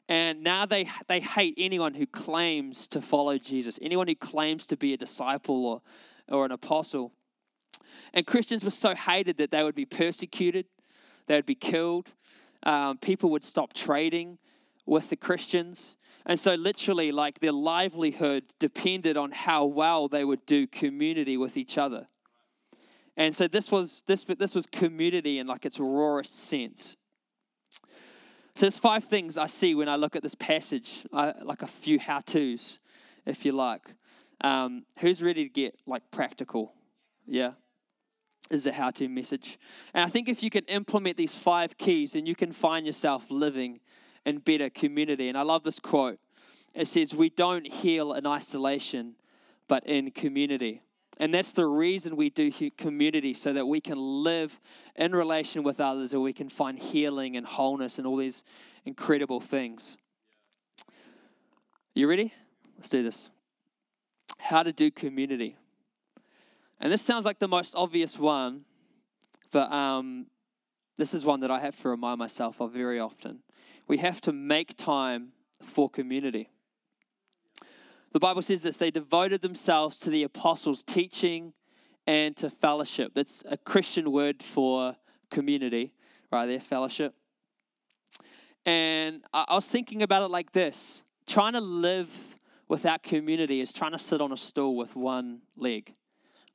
And 0.08 0.42
now 0.42 0.66
they, 0.66 0.88
they 1.08 1.20
hate 1.20 1.54
anyone 1.58 1.94
who 1.94 2.06
claims 2.06 2.86
to 2.88 3.00
follow 3.00 3.38
Jesus, 3.38 3.78
anyone 3.82 4.06
who 4.06 4.14
claims 4.14 4.66
to 4.68 4.76
be 4.76 4.92
a 4.92 4.96
disciple 4.96 5.66
or, 5.66 5.82
or 6.28 6.44
an 6.44 6.52
apostle. 6.52 7.12
And 8.14 8.26
Christians 8.26 8.64
were 8.64 8.70
so 8.70 8.94
hated 8.94 9.38
that 9.38 9.50
they 9.50 9.62
would 9.62 9.74
be 9.74 9.84
persecuted, 9.84 10.66
they 11.26 11.34
would 11.34 11.46
be 11.46 11.56
killed, 11.56 12.12
um, 12.62 12.98
people 12.98 13.30
would 13.30 13.44
stop 13.44 13.72
trading 13.72 14.38
with 14.84 15.10
the 15.10 15.16
Christians. 15.16 15.96
And 16.24 16.38
so, 16.38 16.54
literally, 16.54 17.12
like 17.12 17.40
their 17.40 17.52
livelihood 17.52 18.44
depended 18.58 19.16
on 19.16 19.30
how 19.32 19.64
well 19.64 20.08
they 20.08 20.24
would 20.24 20.44
do 20.46 20.66
community 20.66 21.36
with 21.36 21.56
each 21.56 21.78
other. 21.78 22.08
And 23.16 23.34
so, 23.34 23.46
this 23.46 23.70
was 23.70 24.02
this 24.06 24.24
this 24.24 24.54
was 24.54 24.66
community 24.66 25.38
in 25.38 25.46
like 25.46 25.64
its 25.64 25.78
rawest 25.78 26.36
sense. 26.36 26.96
So 28.56 28.64
there's 28.64 28.78
five 28.78 29.04
things 29.04 29.36
I 29.36 29.48
see 29.48 29.74
when 29.74 29.86
I 29.86 29.96
look 29.96 30.16
at 30.16 30.22
this 30.22 30.34
passage, 30.34 31.04
I, 31.12 31.34
like 31.42 31.60
a 31.60 31.66
few 31.66 31.98
how 31.98 32.20
tos, 32.20 32.80
if 33.26 33.44
you 33.44 33.52
like. 33.52 33.82
Um, 34.40 34.86
who's 35.00 35.22
ready 35.22 35.44
to 35.44 35.50
get 35.50 35.78
like 35.86 36.10
practical? 36.10 36.72
Yeah, 37.26 37.50
is 38.50 38.64
a 38.64 38.72
how 38.72 38.92
to 38.92 39.08
message. 39.10 39.58
And 39.92 40.02
I 40.04 40.08
think 40.08 40.30
if 40.30 40.42
you 40.42 40.48
can 40.48 40.64
implement 40.68 41.18
these 41.18 41.34
five 41.34 41.76
keys, 41.76 42.12
then 42.12 42.24
you 42.24 42.34
can 42.34 42.50
find 42.50 42.86
yourself 42.86 43.30
living 43.30 43.78
in 44.24 44.38
better 44.38 44.70
community. 44.70 45.28
And 45.28 45.36
I 45.36 45.42
love 45.42 45.62
this 45.62 45.78
quote. 45.78 46.18
It 46.74 46.88
says, 46.88 47.14
"We 47.14 47.28
don't 47.28 47.66
heal 47.66 48.14
in 48.14 48.26
isolation, 48.26 49.16
but 49.68 49.86
in 49.86 50.12
community." 50.12 50.80
And 51.18 51.32
that's 51.32 51.52
the 51.52 51.64
reason 51.64 52.14
we 52.16 52.28
do 52.28 52.52
community, 52.76 53.32
so 53.32 53.52
that 53.54 53.66
we 53.66 53.80
can 53.80 53.98
live 53.98 54.60
in 54.94 55.14
relation 55.14 55.62
with 55.62 55.80
others 55.80 56.12
and 56.12 56.22
we 56.22 56.34
can 56.34 56.50
find 56.50 56.78
healing 56.78 57.36
and 57.36 57.46
wholeness 57.46 57.98
and 57.98 58.06
all 58.06 58.16
these 58.16 58.44
incredible 58.84 59.40
things. 59.40 59.96
You 61.94 62.06
ready? 62.06 62.34
Let's 62.76 62.90
do 62.90 63.02
this. 63.02 63.30
How 64.38 64.62
to 64.62 64.72
do 64.72 64.90
community. 64.90 65.56
And 66.78 66.92
this 66.92 67.00
sounds 67.00 67.24
like 67.24 67.38
the 67.38 67.48
most 67.48 67.74
obvious 67.74 68.18
one, 68.18 68.66
but 69.50 69.72
um, 69.72 70.26
this 70.98 71.14
is 71.14 71.24
one 71.24 71.40
that 71.40 71.50
I 71.50 71.60
have 71.60 71.80
to 71.80 71.88
remind 71.88 72.18
myself 72.18 72.60
of 72.60 72.72
very 72.72 73.00
often. 73.00 73.40
We 73.88 73.96
have 73.98 74.20
to 74.22 74.32
make 74.32 74.76
time 74.76 75.32
for 75.64 75.88
community. 75.88 76.50
The 78.16 78.20
Bible 78.20 78.40
says 78.40 78.62
this 78.62 78.78
they 78.78 78.90
devoted 78.90 79.42
themselves 79.42 79.98
to 79.98 80.08
the 80.08 80.22
apostles' 80.22 80.82
teaching 80.82 81.52
and 82.06 82.34
to 82.38 82.48
fellowship. 82.48 83.12
That's 83.12 83.42
a 83.46 83.58
Christian 83.58 84.10
word 84.10 84.42
for 84.42 84.96
community, 85.30 85.92
right 86.32 86.46
there, 86.46 86.58
fellowship. 86.58 87.14
And 88.64 89.22
I 89.34 89.54
was 89.54 89.68
thinking 89.68 90.02
about 90.02 90.22
it 90.22 90.30
like 90.30 90.52
this 90.52 91.04
trying 91.26 91.52
to 91.52 91.60
live 91.60 92.38
without 92.68 93.02
community 93.02 93.60
is 93.60 93.70
trying 93.70 93.92
to 93.92 93.98
sit 93.98 94.22
on 94.22 94.32
a 94.32 94.36
stool 94.38 94.76
with 94.76 94.96
one 94.96 95.42
leg. 95.54 95.92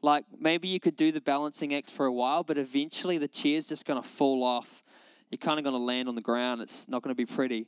Like 0.01 0.25
maybe 0.39 0.67
you 0.67 0.79
could 0.79 0.95
do 0.95 1.11
the 1.11 1.21
balancing 1.21 1.75
act 1.75 1.91
for 1.91 2.07
a 2.07 2.11
while, 2.11 2.41
but 2.41 2.57
eventually 2.57 3.19
the 3.19 3.27
chair's 3.27 3.67
just 3.67 3.85
going 3.85 4.01
to 4.01 4.09
fall 4.09 4.43
off. 4.43 4.81
You're 5.29 5.37
kind 5.37 5.59
of 5.59 5.63
going 5.63 5.75
to 5.75 5.83
land 5.83 6.09
on 6.09 6.15
the 6.15 6.21
ground. 6.21 6.63
It's 6.63 6.89
not 6.89 7.03
going 7.03 7.15
to 7.15 7.15
be 7.15 7.27
pretty. 7.27 7.67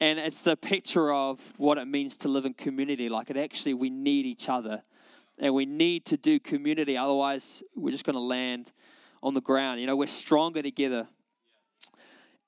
And 0.00 0.18
it's 0.18 0.42
the 0.42 0.56
picture 0.56 1.12
of 1.12 1.40
what 1.56 1.78
it 1.78 1.86
means 1.86 2.16
to 2.18 2.28
live 2.28 2.44
in 2.44 2.54
community. 2.54 3.08
Like 3.08 3.30
it 3.30 3.36
actually, 3.36 3.74
we 3.74 3.90
need 3.90 4.26
each 4.26 4.48
other 4.48 4.82
and 5.38 5.54
we 5.54 5.66
need 5.66 6.04
to 6.06 6.16
do 6.16 6.38
community. 6.38 6.96
Otherwise, 6.96 7.62
we're 7.74 7.90
just 7.92 8.04
going 8.04 8.14
to 8.14 8.20
land 8.20 8.72
on 9.22 9.34
the 9.34 9.40
ground. 9.40 9.80
You 9.80 9.86
know, 9.86 9.96
we're 9.96 10.06
stronger 10.06 10.62
together. 10.62 11.08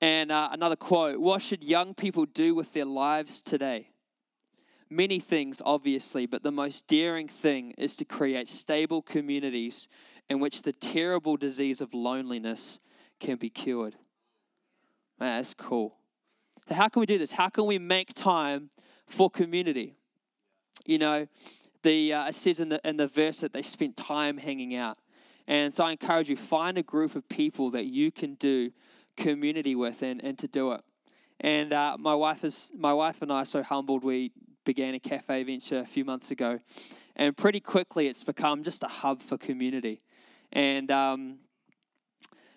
And 0.01 0.31
uh, 0.31 0.49
another 0.51 0.75
quote 0.75 1.19
What 1.19 1.41
should 1.41 1.63
young 1.63 1.93
people 1.93 2.25
do 2.25 2.55
with 2.55 2.73
their 2.73 2.85
lives 2.85 3.41
today? 3.41 3.89
Many 4.89 5.19
things, 5.19 5.61
obviously, 5.63 6.25
but 6.25 6.41
the 6.41 6.51
most 6.51 6.87
daring 6.87 7.27
thing 7.27 7.71
is 7.77 7.95
to 7.97 8.05
create 8.05 8.47
stable 8.47 9.03
communities 9.03 9.87
in 10.29 10.39
which 10.39 10.63
the 10.63 10.73
terrible 10.73 11.37
disease 11.37 11.79
of 11.79 11.93
loneliness 11.93 12.79
can 13.19 13.37
be 13.37 13.49
cured. 13.49 13.95
Man, 15.19 15.37
that's 15.37 15.53
cool. 15.53 15.97
How 16.69 16.87
can 16.87 16.99
we 16.99 17.05
do 17.05 17.17
this? 17.17 17.31
How 17.31 17.49
can 17.49 17.65
we 17.65 17.79
make 17.79 18.13
time 18.13 18.69
for 19.07 19.29
community? 19.29 19.95
You 20.85 20.99
know, 20.99 21.27
the 21.83 22.13
uh, 22.13 22.27
it 22.27 22.35
says 22.35 22.59
in 22.59 22.69
the 22.69 22.79
in 22.87 22.97
the 22.97 23.07
verse 23.07 23.39
that 23.39 23.53
they 23.53 23.61
spent 23.61 23.97
time 23.97 24.37
hanging 24.37 24.75
out, 24.75 24.97
and 25.47 25.73
so 25.73 25.83
I 25.83 25.91
encourage 25.91 26.29
you 26.29 26.37
find 26.37 26.77
a 26.77 26.83
group 26.83 27.15
of 27.15 27.27
people 27.29 27.71
that 27.71 27.85
you 27.85 28.11
can 28.11 28.35
do 28.35 28.71
community 29.17 29.75
with 29.75 30.01
and, 30.01 30.23
and 30.23 30.37
to 30.39 30.47
do 30.47 30.71
it. 30.71 30.81
And 31.39 31.73
uh, 31.73 31.97
my 31.99 32.15
wife 32.15 32.43
is 32.43 32.71
my 32.77 32.93
wife 32.93 33.21
and 33.21 33.31
I 33.31 33.41
are 33.41 33.45
so 33.45 33.63
humbled. 33.63 34.03
We 34.03 34.31
began 34.65 34.93
a 34.93 34.99
cafe 34.99 35.43
venture 35.43 35.79
a 35.79 35.85
few 35.85 36.05
months 36.05 36.31
ago, 36.31 36.59
and 37.15 37.35
pretty 37.35 37.59
quickly 37.59 38.07
it's 38.07 38.23
become 38.23 38.63
just 38.63 38.83
a 38.83 38.87
hub 38.87 39.21
for 39.21 39.37
community. 39.37 40.01
And 40.51 40.91
um, 40.91 41.37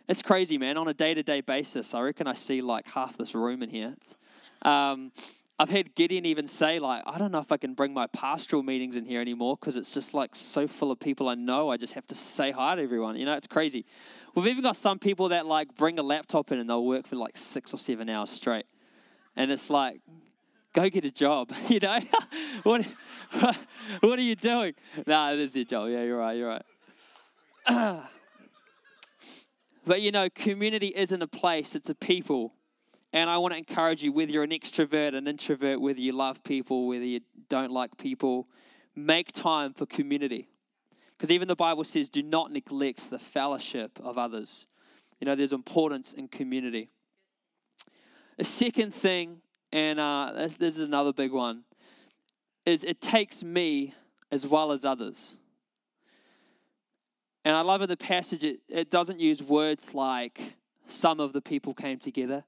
it's 0.09 0.23
crazy, 0.23 0.59
man. 0.59 0.77
On 0.77 0.89
a 0.89 0.95
day 0.95 1.15
to 1.15 1.23
day 1.23 1.41
basis, 1.41 1.95
I 1.95 2.01
reckon 2.01 2.27
I 2.27 2.35
see 2.35 2.61
like 2.61 2.89
half 2.89 3.17
this 3.17 3.35
room 3.35 3.63
in 3.63 3.71
here. 3.71 3.95
Um, 4.63 5.13
I've 5.59 5.71
had 5.71 5.95
Gideon 5.95 6.27
even 6.27 6.47
say, 6.47 6.79
like, 6.79 7.05
I 7.07 7.19
don't 7.19 7.31
know 7.31 7.39
if 7.39 7.53
I 7.53 7.57
can 7.57 7.75
bring 7.75 7.95
my 7.95 8.09
pastoral 8.09 8.63
meetings 8.63 8.97
in 8.97 9.05
here 9.05 9.21
anymore 9.21 9.57
because 9.61 9.77
it's 9.77 9.95
just 9.95 10.13
like 10.13 10.35
so 10.35 10.67
full 10.67 10.91
of 10.91 10.99
people 10.99 11.29
I 11.29 11.35
know. 11.35 11.71
I 11.71 11.77
just 11.77 11.93
have 11.93 12.07
to 12.09 12.15
say 12.15 12.51
hi 12.51 12.75
to 12.75 12.83
everyone. 12.83 13.17
You 13.17 13.27
know, 13.27 13.35
it's 13.35 13.47
crazy. 13.47 13.85
We've 14.35 14.47
even 14.47 14.63
got 14.63 14.77
some 14.77 14.99
people 14.99 15.29
that 15.29 15.47
like 15.47 15.77
bring 15.77 15.99
a 15.99 16.03
laptop 16.03 16.51
in 16.51 16.59
and 16.59 16.69
they'll 16.69 16.85
work 16.85 17.07
for 17.07 17.17
like 17.17 17.37
six 17.37 17.73
or 17.73 17.77
seven 17.77 18.09
hours 18.09 18.31
straight. 18.31 18.67
And 19.37 19.53
it's 19.53 19.71
like, 19.71 20.01
go 20.73 20.89
get 20.89 21.05
a 21.05 21.11
job, 21.11 21.53
you 21.69 21.79
know? 21.79 22.01
what, 22.65 22.85
what 24.01 24.19
are 24.19 24.23
you 24.23 24.35
doing? 24.35 24.75
Nah, 25.07 25.33
this 25.37 25.51
is 25.51 25.57
your 25.57 25.65
job. 25.65 25.91
Yeah, 25.91 26.03
you're 26.03 26.19
right, 26.19 26.37
you're 26.37 26.61
right. 27.69 28.03
But 29.85 30.01
you 30.01 30.13
know, 30.13 30.29
community 30.31 30.93
isn't 30.95 31.23
a 31.23 31.27
place, 31.27 31.75
it's 31.75 31.91
a 31.91 31.95
people. 31.95 32.55
And 33.13 33.29
I 33.29 33.37
want 33.39 33.53
to 33.53 33.59
encourage 33.59 34.03
you, 34.03 34.13
whether 34.13 34.31
you're 34.33 34.45
an 34.45 34.51
extrovert, 34.51 35.15
an 35.15 35.29
introvert, 35.29 35.81
whether 35.81 36.01
you 36.01 36.13
love 36.13 36.43
people, 36.45 36.87
whether 36.87 37.05
you 37.05 37.21
don't 37.49 37.71
like 37.71 37.99
people, 37.99 38.49
make 38.97 39.33
time 39.33 39.75
for 39.75 39.85
community. 39.85 40.49
Because 41.17 41.31
even 41.31 41.47
the 41.47 41.57
Bible 41.57 41.85
says, 41.85 42.09
do 42.09 42.23
not 42.23 42.51
neglect 42.51 43.11
the 43.11 43.19
fellowship 43.19 43.99
of 44.03 44.17
others. 44.17 44.67
You 45.21 45.27
know, 45.27 45.35
there's 45.35 45.53
importance 45.53 46.13
in 46.13 46.29
community. 46.29 46.89
The 48.39 48.45
second 48.45 48.95
thing, 48.95 49.43
and 49.73 50.01
uh, 50.01 50.33
this, 50.35 50.57
this 50.57 50.79
is 50.79 50.85
another 50.87 51.13
big 51.13 51.33
one, 51.33 51.65
is 52.65 52.83
it 52.83 53.01
takes 53.01 53.45
me 53.45 53.95
as 54.31 54.47
well 54.47 54.73
as 54.73 54.85
others. 54.85 55.35
And 57.45 57.57
I 57.57 57.61
love 57.63 57.83
in 57.83 57.89
the 57.89 57.97
passage, 57.97 58.45
it, 58.45 58.61
it 58.69 58.91
doesn't 58.91 59.21
use 59.21 59.43
words 59.43 59.95
like 59.95 60.55
some 60.87 61.21
of 61.21 61.33
the 61.33 61.41
people 61.41 61.75
came 61.75 61.99
together. 61.99 62.45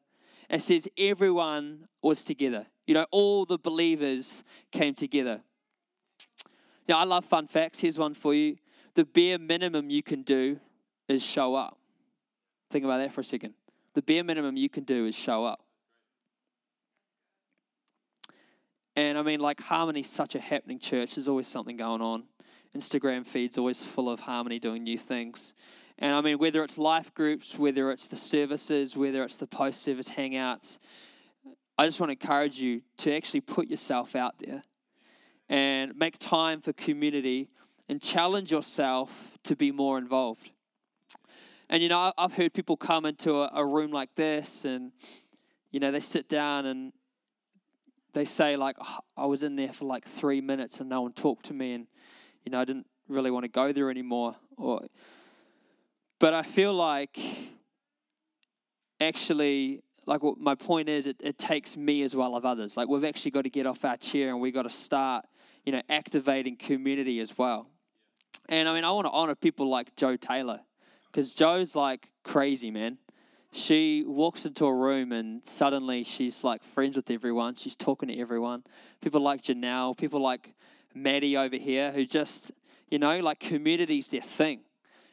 It 0.48 0.62
says 0.62 0.88
everyone 0.96 1.88
was 2.02 2.24
together. 2.24 2.66
You 2.86 2.94
know, 2.94 3.06
all 3.10 3.44
the 3.44 3.58
believers 3.58 4.44
came 4.70 4.94
together. 4.94 5.40
Now, 6.88 6.98
I 6.98 7.04
love 7.04 7.24
fun 7.24 7.46
facts. 7.46 7.80
Here's 7.80 7.98
one 7.98 8.14
for 8.14 8.34
you. 8.34 8.56
The 8.94 9.04
bare 9.04 9.38
minimum 9.38 9.90
you 9.90 10.02
can 10.02 10.22
do 10.22 10.60
is 11.08 11.22
show 11.22 11.54
up. 11.54 11.78
Think 12.70 12.84
about 12.84 12.98
that 12.98 13.12
for 13.12 13.22
a 13.22 13.24
second. 13.24 13.54
The 13.94 14.02
bare 14.02 14.22
minimum 14.22 14.56
you 14.56 14.68
can 14.68 14.84
do 14.84 15.06
is 15.06 15.14
show 15.14 15.44
up. 15.44 15.60
And 18.96 19.18
I 19.18 19.22
mean, 19.22 19.40
like, 19.40 19.60
Harmony's 19.60 20.10
such 20.10 20.34
a 20.34 20.40
happening 20.40 20.78
church. 20.78 21.14
There's 21.14 21.26
always 21.26 21.48
something 21.48 21.76
going 21.76 22.00
on. 22.00 22.24
Instagram 22.76 23.26
feed's 23.26 23.57
always 23.57 23.83
full 23.83 24.11
of 24.11 24.21
Harmony 24.21 24.59
doing 24.59 24.83
new 24.83 24.99
things. 24.99 25.54
And 25.99 26.14
I 26.14 26.21
mean, 26.21 26.38
whether 26.38 26.64
it's 26.64 26.76
life 26.76 27.14
groups, 27.14 27.57
whether 27.57 27.90
it's 27.90 28.09
the 28.09 28.16
services, 28.16 28.97
whether 28.97 29.23
it's 29.23 29.37
the 29.37 29.47
post 29.47 29.83
service 29.83 30.09
hangouts, 30.11 30.78
I 31.78 31.87
just 31.87 32.00
want 32.00 32.09
to 32.11 32.12
encourage 32.21 32.59
you 32.59 32.83
to 32.99 33.14
actually 33.14 33.40
put 33.40 33.69
yourself 33.69 34.16
out 34.16 34.35
there 34.38 34.64
and 35.49 35.97
make 35.97 36.19
time 36.19 36.61
for 36.61 36.73
community 36.73 37.50
and 37.88 38.00
challenge 38.00 38.50
yourself 38.50 39.38
to 39.45 39.54
be 39.54 39.71
more 39.71 39.99
involved. 39.99 40.50
And 41.69 41.83
you 41.83 41.88
know, 41.88 42.12
I've 42.19 42.35
heard 42.35 42.52
people 42.54 42.76
come 42.76 43.07
into 43.07 43.43
a, 43.43 43.50
a 43.54 43.66
room 43.66 43.90
like 43.90 44.14
this 44.14 44.64
and, 44.64 44.93
you 45.71 45.81
know, 45.81 45.90
they 45.90 46.00
sit 46.00 46.28
down 46.28 46.66
and 46.66 46.93
they 48.14 48.25
say 48.25 48.57
like 48.57 48.76
"Oh, 48.81 48.99
I 49.16 49.26
was 49.26 49.43
in 49.43 49.57
there 49.57 49.73
for 49.73 49.85
like 49.85 50.04
three 50.04 50.40
minutes 50.40 50.81
and 50.81 50.88
no 50.88 51.02
one 51.02 51.12
talked 51.12 51.47
to 51.47 51.54
me, 51.54 51.73
and 51.73 51.87
you 52.44 52.52
know 52.52 52.60
I 52.60 52.64
didn't 52.64 52.86
really 53.08 53.30
want 53.30 53.44
to 53.44 53.50
go 53.50 53.72
there 53.72 53.90
anymore. 53.90 54.36
Or, 54.56 54.82
but 56.18 56.34
I 56.34 56.42
feel 56.42 56.74
like 56.74 57.18
actually, 59.00 59.82
like 60.06 60.22
what 60.22 60.38
my 60.38 60.54
point 60.54 60.88
is, 60.88 61.06
it, 61.06 61.16
it 61.20 61.38
takes 61.38 61.76
me 61.76 62.02
as 62.02 62.14
well 62.14 62.36
of 62.36 62.44
others. 62.44 62.76
Like 62.76 62.88
we've 62.88 63.04
actually 63.04 63.30
got 63.32 63.42
to 63.42 63.50
get 63.50 63.66
off 63.66 63.84
our 63.84 63.96
chair 63.96 64.30
and 64.30 64.40
we've 64.40 64.54
got 64.54 64.62
to 64.62 64.70
start, 64.70 65.26
you 65.64 65.72
know, 65.72 65.82
activating 65.88 66.56
community 66.56 67.20
as 67.20 67.36
well. 67.36 67.68
And 68.48 68.68
I 68.68 68.74
mean, 68.74 68.84
I 68.84 68.90
want 68.90 69.06
to 69.06 69.10
honor 69.10 69.34
people 69.34 69.68
like 69.68 69.96
Joe 69.96 70.16
Taylor 70.16 70.60
because 71.06 71.34
Joe's 71.34 71.74
like 71.74 72.10
crazy, 72.22 72.70
man. 72.70 72.98
She 73.52 74.02
walks 74.04 74.44
into 74.44 74.66
a 74.66 74.74
room 74.74 75.12
and 75.12 75.46
suddenly 75.46 76.02
she's 76.02 76.42
like 76.42 76.62
friends 76.62 76.96
with 76.96 77.08
everyone. 77.10 77.54
She's 77.54 77.76
talking 77.76 78.08
to 78.08 78.18
everyone. 78.18 78.64
People 79.00 79.20
like 79.20 79.42
Janelle, 79.42 79.96
people 79.96 80.20
like 80.20 80.54
Maddie 80.94 81.36
over 81.36 81.56
here 81.56 81.92
who 81.92 82.04
just, 82.04 82.52
you 82.90 82.98
know, 82.98 83.20
like 83.20 83.40
community's 83.40 84.08
their 84.08 84.20
thing. 84.20 84.60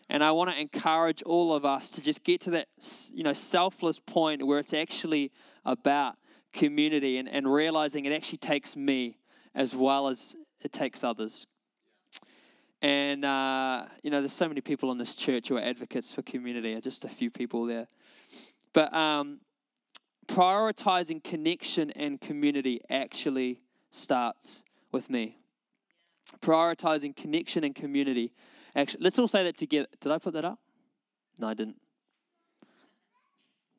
And 0.10 0.24
I 0.24 0.32
want 0.32 0.50
to 0.52 0.60
encourage 0.60 1.24
all 1.24 1.56
of 1.56 1.64
us 1.64 1.92
to 1.92 2.02
just 2.02 2.24
get 2.24 2.42
to 2.42 2.52
that, 2.52 2.68
you 3.14 3.24
know, 3.24 3.34
selfless 3.34 4.00
point 4.00 4.46
where 4.46 4.60
it's 4.60 4.74
actually 4.74 5.32
about 5.64 6.16
community 6.52 7.18
and, 7.18 7.30
and 7.30 7.52
realizing 7.52 8.06
it 8.06 8.12
actually 8.12 8.40
takes 8.40 8.76
me 8.76 9.18
as 9.56 9.74
well 9.74 10.08
as 10.08 10.36
it 10.62 10.74
takes 10.74 11.04
others. 11.04 11.48
And, 12.82 13.24
uh, 13.24 13.86
you 14.04 14.10
know, 14.10 14.20
there's 14.20 14.34
so 14.34 14.48
many 14.48 14.60
people 14.60 14.92
in 14.92 14.98
this 14.98 15.16
church 15.16 15.48
who 15.48 15.58
are 15.58 15.62
advocates 15.62 16.12
for 16.12 16.24
community, 16.24 16.80
just 16.82 17.06
a 17.06 17.10
few 17.10 17.30
people 17.30 17.66
there. 17.66 17.88
But 18.74 18.94
um, 18.94 19.40
prioritizing 20.28 21.24
connection 21.24 21.92
and 21.92 22.20
community 22.20 22.82
actually 22.90 23.62
starts 23.92 24.64
with 24.92 25.10
me. 25.10 25.38
Prioritizing 26.42 27.16
connection 27.16 27.64
and 27.64 27.76
community. 27.76 28.34
Actually, 28.76 29.04
let's 29.04 29.20
all 29.20 29.28
say 29.28 29.44
that 29.44 29.58
together. 29.58 29.88
Did 30.00 30.12
I 30.12 30.18
put 30.18 30.34
that 30.34 30.46
up? 30.46 30.60
No, 31.38 31.48
I 31.48 31.54
didn't. 31.54 31.78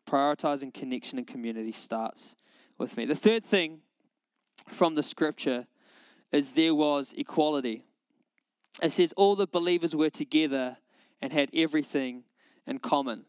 Prioritizing 0.06 0.74
connection 0.74 1.18
and 1.18 1.26
community 1.26 1.72
starts 1.72 2.36
with 2.78 2.96
me. 2.96 3.04
The 3.04 3.14
third 3.14 3.44
thing 3.44 3.80
from 4.68 4.94
the 4.94 5.02
scripture 5.02 5.66
is 6.30 6.52
there 6.52 6.74
was 6.74 7.14
equality. 7.16 7.84
It 8.82 8.92
says 8.92 9.12
all 9.16 9.36
the 9.36 9.46
believers 9.46 9.94
were 9.94 10.10
together 10.10 10.78
and 11.20 11.32
had 11.32 11.50
everything 11.54 12.24
in 12.66 12.78
common. 12.78 13.24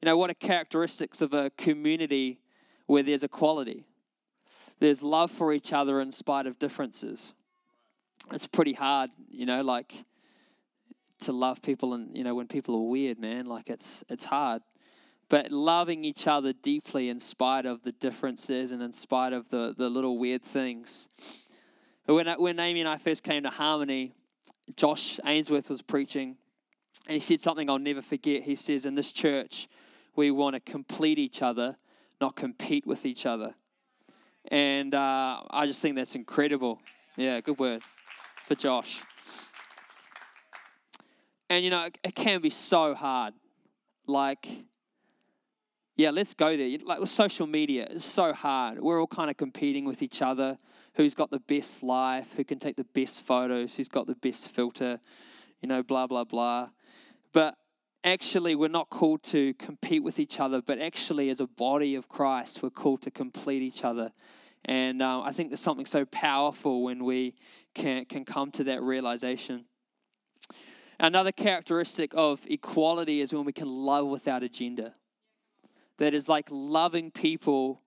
You 0.00 0.06
know, 0.06 0.16
what 0.16 0.30
are 0.30 0.34
characteristics 0.34 1.20
of 1.20 1.32
a 1.32 1.50
community 1.50 2.40
where 2.86 3.02
there's 3.02 3.22
equality? 3.22 3.84
There's 4.80 5.02
love 5.02 5.30
for 5.30 5.52
each 5.52 5.72
other 5.72 6.00
in 6.00 6.12
spite 6.12 6.46
of 6.46 6.58
differences. 6.58 7.34
It's 8.30 8.46
pretty 8.46 8.72
hard, 8.72 9.10
you 9.28 9.46
know, 9.46 9.62
like 9.62 10.04
to 11.20 11.32
love 11.32 11.62
people 11.62 11.94
and 11.94 12.16
you 12.16 12.24
know 12.24 12.34
when 12.34 12.48
people 12.48 12.74
are 12.76 12.88
weird, 12.88 13.18
man, 13.18 13.46
like 13.46 13.68
it's 13.68 14.04
it's 14.08 14.24
hard. 14.24 14.62
But 15.28 15.50
loving 15.50 16.04
each 16.04 16.26
other 16.26 16.52
deeply 16.52 17.08
in 17.08 17.18
spite 17.18 17.64
of 17.64 17.82
the 17.82 17.92
differences 17.92 18.70
and 18.70 18.82
in 18.82 18.92
spite 18.92 19.32
of 19.32 19.48
the, 19.48 19.74
the 19.74 19.88
little 19.88 20.18
weird 20.18 20.42
things. 20.42 21.08
When, 22.04 22.28
when 22.38 22.60
Amy 22.60 22.80
and 22.80 22.88
I 22.88 22.98
first 22.98 23.22
came 23.22 23.44
to 23.44 23.48
Harmony, 23.48 24.12
Josh 24.76 25.18
Ainsworth 25.24 25.70
was 25.70 25.80
preaching, 25.80 26.36
and 27.06 27.14
he 27.14 27.20
said 27.20 27.40
something 27.40 27.70
I'll 27.70 27.78
never 27.78 28.02
forget. 28.02 28.42
He 28.42 28.56
says, 28.56 28.84
In 28.84 28.94
this 28.94 29.10
church, 29.10 29.68
we 30.14 30.30
want 30.30 30.54
to 30.54 30.60
complete 30.60 31.18
each 31.18 31.40
other, 31.40 31.76
not 32.20 32.36
compete 32.36 32.86
with 32.86 33.06
each 33.06 33.24
other. 33.24 33.54
And 34.48 34.94
uh, 34.94 35.40
I 35.48 35.66
just 35.66 35.80
think 35.80 35.96
that's 35.96 36.14
incredible. 36.14 36.78
Yeah, 37.16 37.40
good 37.40 37.58
word 37.58 37.80
for 38.46 38.54
Josh. 38.54 39.02
And 41.48 41.64
you 41.64 41.70
know, 41.70 41.88
it, 42.02 42.14
can 42.14 42.40
be 42.40 42.50
so 42.50 42.94
hard. 42.94 43.34
Like, 44.06 44.48
yeah, 45.96 46.10
let's 46.10 46.34
go 46.34 46.56
there. 46.56 46.78
Like 46.84 47.00
with 47.00 47.10
social 47.10 47.46
media, 47.46 47.86
it's 47.90 48.04
so 48.04 48.32
hard. 48.32 48.80
We're 48.80 48.98
all 48.98 49.06
kind 49.06 49.30
of 49.30 49.36
competing 49.36 49.84
with 49.84 50.02
each 50.02 50.22
other. 50.22 50.58
Who's 50.94 51.14
got 51.14 51.30
the 51.30 51.40
best 51.40 51.82
life? 51.82 52.34
Who 52.36 52.44
can 52.44 52.58
take 52.58 52.76
the 52.76 52.84
best 52.84 53.26
photos? 53.26 53.76
Who's 53.76 53.88
got 53.88 54.06
the 54.06 54.14
best 54.14 54.48
filter? 54.48 55.00
You 55.60 55.68
know, 55.68 55.82
blah, 55.82 56.06
blah, 56.06 56.24
blah. 56.24 56.70
But 57.32 57.56
actually, 58.02 58.54
we're 58.54 58.68
not 58.68 58.90
called 58.90 59.22
to 59.24 59.54
compete 59.54 60.02
with 60.02 60.18
each 60.18 60.40
other, 60.40 60.62
but 60.62 60.78
actually, 60.78 61.28
as 61.28 61.40
a 61.40 61.46
body 61.46 61.94
of 61.94 62.08
Christ, 62.08 62.62
we're 62.62 62.70
called 62.70 63.02
to 63.02 63.10
complete 63.10 63.62
each 63.62 63.84
other. 63.84 64.12
And 64.64 65.02
um, 65.02 65.22
I 65.22 65.32
think 65.32 65.50
there's 65.50 65.60
something 65.60 65.86
so 65.86 66.04
powerful 66.04 66.82
when 66.82 67.04
we 67.04 67.34
can, 67.74 68.04
can 68.04 68.24
come 68.24 68.50
to 68.52 68.64
that 68.64 68.82
realization. 68.82 69.64
Another 70.98 71.32
characteristic 71.32 72.12
of 72.14 72.40
equality 72.46 73.20
is 73.20 73.32
when 73.32 73.44
we 73.44 73.52
can 73.52 73.68
love 73.68 74.06
without 74.06 74.42
agenda. 74.42 74.94
That 75.98 76.14
is 76.14 76.28
like 76.28 76.46
loving 76.50 77.10
people, 77.10 77.82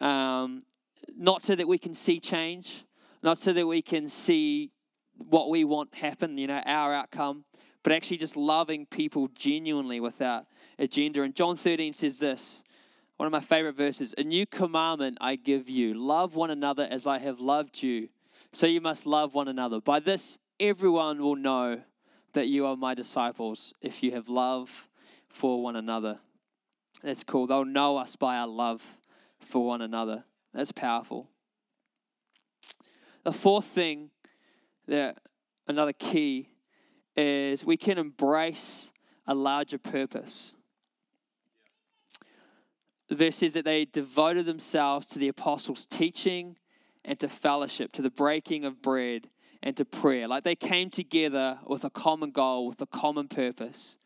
um, 0.00 0.62
not 1.16 1.42
so 1.42 1.54
that 1.54 1.68
we 1.68 1.78
can 1.78 1.94
see 1.94 2.18
change, 2.18 2.84
not 3.22 3.38
so 3.38 3.52
that 3.52 3.66
we 3.66 3.82
can 3.82 4.08
see 4.08 4.70
what 5.18 5.50
we 5.50 5.64
want 5.64 5.94
happen, 5.94 6.38
you 6.38 6.46
know, 6.46 6.62
our 6.66 6.94
outcome, 6.94 7.44
but 7.82 7.92
actually 7.92 8.16
just 8.16 8.36
loving 8.36 8.86
people 8.86 9.28
genuinely 9.34 10.00
without 10.00 10.46
agenda. 10.78 11.22
And 11.22 11.34
John 11.34 11.56
13 11.56 11.92
says 11.92 12.18
this 12.18 12.62
one 13.16 13.26
of 13.26 13.32
my 13.32 13.40
favorite 13.40 13.76
verses 13.76 14.14
A 14.18 14.24
new 14.24 14.46
commandment 14.46 15.18
I 15.20 15.36
give 15.36 15.68
you 15.68 15.94
love 15.94 16.34
one 16.34 16.50
another 16.50 16.86
as 16.90 17.06
I 17.06 17.18
have 17.18 17.40
loved 17.40 17.82
you. 17.82 18.08
So 18.52 18.66
you 18.66 18.80
must 18.80 19.06
love 19.06 19.34
one 19.34 19.48
another. 19.48 19.80
By 19.80 20.00
this, 20.00 20.38
everyone 20.58 21.20
will 21.20 21.36
know 21.36 21.82
that 22.32 22.48
you 22.48 22.66
are 22.66 22.76
my 22.76 22.94
disciples 22.94 23.74
if 23.80 24.02
you 24.02 24.12
have 24.12 24.28
love 24.28 24.88
for 25.28 25.62
one 25.62 25.76
another. 25.76 26.18
That's 27.02 27.24
cool. 27.24 27.46
They'll 27.46 27.64
know 27.64 27.96
us 27.96 28.16
by 28.16 28.36
our 28.36 28.46
love 28.46 29.00
for 29.38 29.66
one 29.66 29.82
another. 29.82 30.24
That's 30.52 30.72
powerful. 30.72 31.28
The 33.24 33.32
fourth 33.32 33.66
thing 33.66 34.10
that 34.86 35.18
another 35.66 35.92
key 35.92 36.50
is 37.16 37.64
we 37.64 37.76
can 37.76 37.98
embrace 37.98 38.92
a 39.26 39.34
larger 39.34 39.78
purpose. 39.78 40.52
The 43.08 43.16
verse 43.16 43.36
says 43.36 43.54
that 43.54 43.64
they 43.64 43.84
devoted 43.84 44.46
themselves 44.46 45.06
to 45.08 45.18
the 45.18 45.28
apostles' 45.28 45.86
teaching 45.86 46.56
and 47.06 47.18
to 47.20 47.28
fellowship, 47.28 47.92
to 47.92 48.02
the 48.02 48.10
breaking 48.10 48.64
of 48.64 48.82
bread 48.82 49.30
and 49.62 49.76
to 49.76 49.84
prayer. 49.84 50.28
Like 50.28 50.44
they 50.44 50.56
came 50.56 50.90
together 50.90 51.60
with 51.66 51.84
a 51.84 51.90
common 51.90 52.32
goal, 52.32 52.66
with 52.66 52.82
a 52.82 52.86
common 52.86 53.28
purpose. 53.28 53.96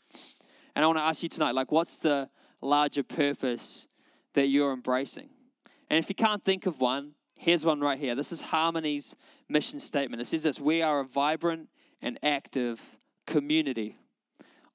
And 0.77 0.85
I 0.85 0.87
want 0.87 0.99
to 0.99 1.03
ask 1.03 1.23
you 1.23 1.29
tonight, 1.29 1.55
like, 1.55 1.73
what's 1.73 1.99
the 1.99 2.29
larger 2.61 3.03
purpose 3.03 3.89
that 4.35 4.47
you're 4.47 4.73
embracing? 4.73 5.31
And 5.89 5.99
if 5.99 6.09
you 6.09 6.15
can't 6.15 6.45
think 6.45 6.67
of 6.67 6.81
one, 6.81 7.15
here's 7.35 7.65
one 7.65 7.81
right 7.81 7.99
here. 7.99 8.15
This 8.15 8.31
is 8.31 8.43
Harmony's 8.43 9.17
mission 9.49 9.81
statement. 9.81 10.23
It 10.23 10.29
says 10.29 10.45
this 10.45 10.61
We 10.61 10.83
are 10.83 11.01
a 11.01 11.05
vibrant 11.05 11.69
and 12.01 12.19
active 12.23 12.97
community 13.27 13.97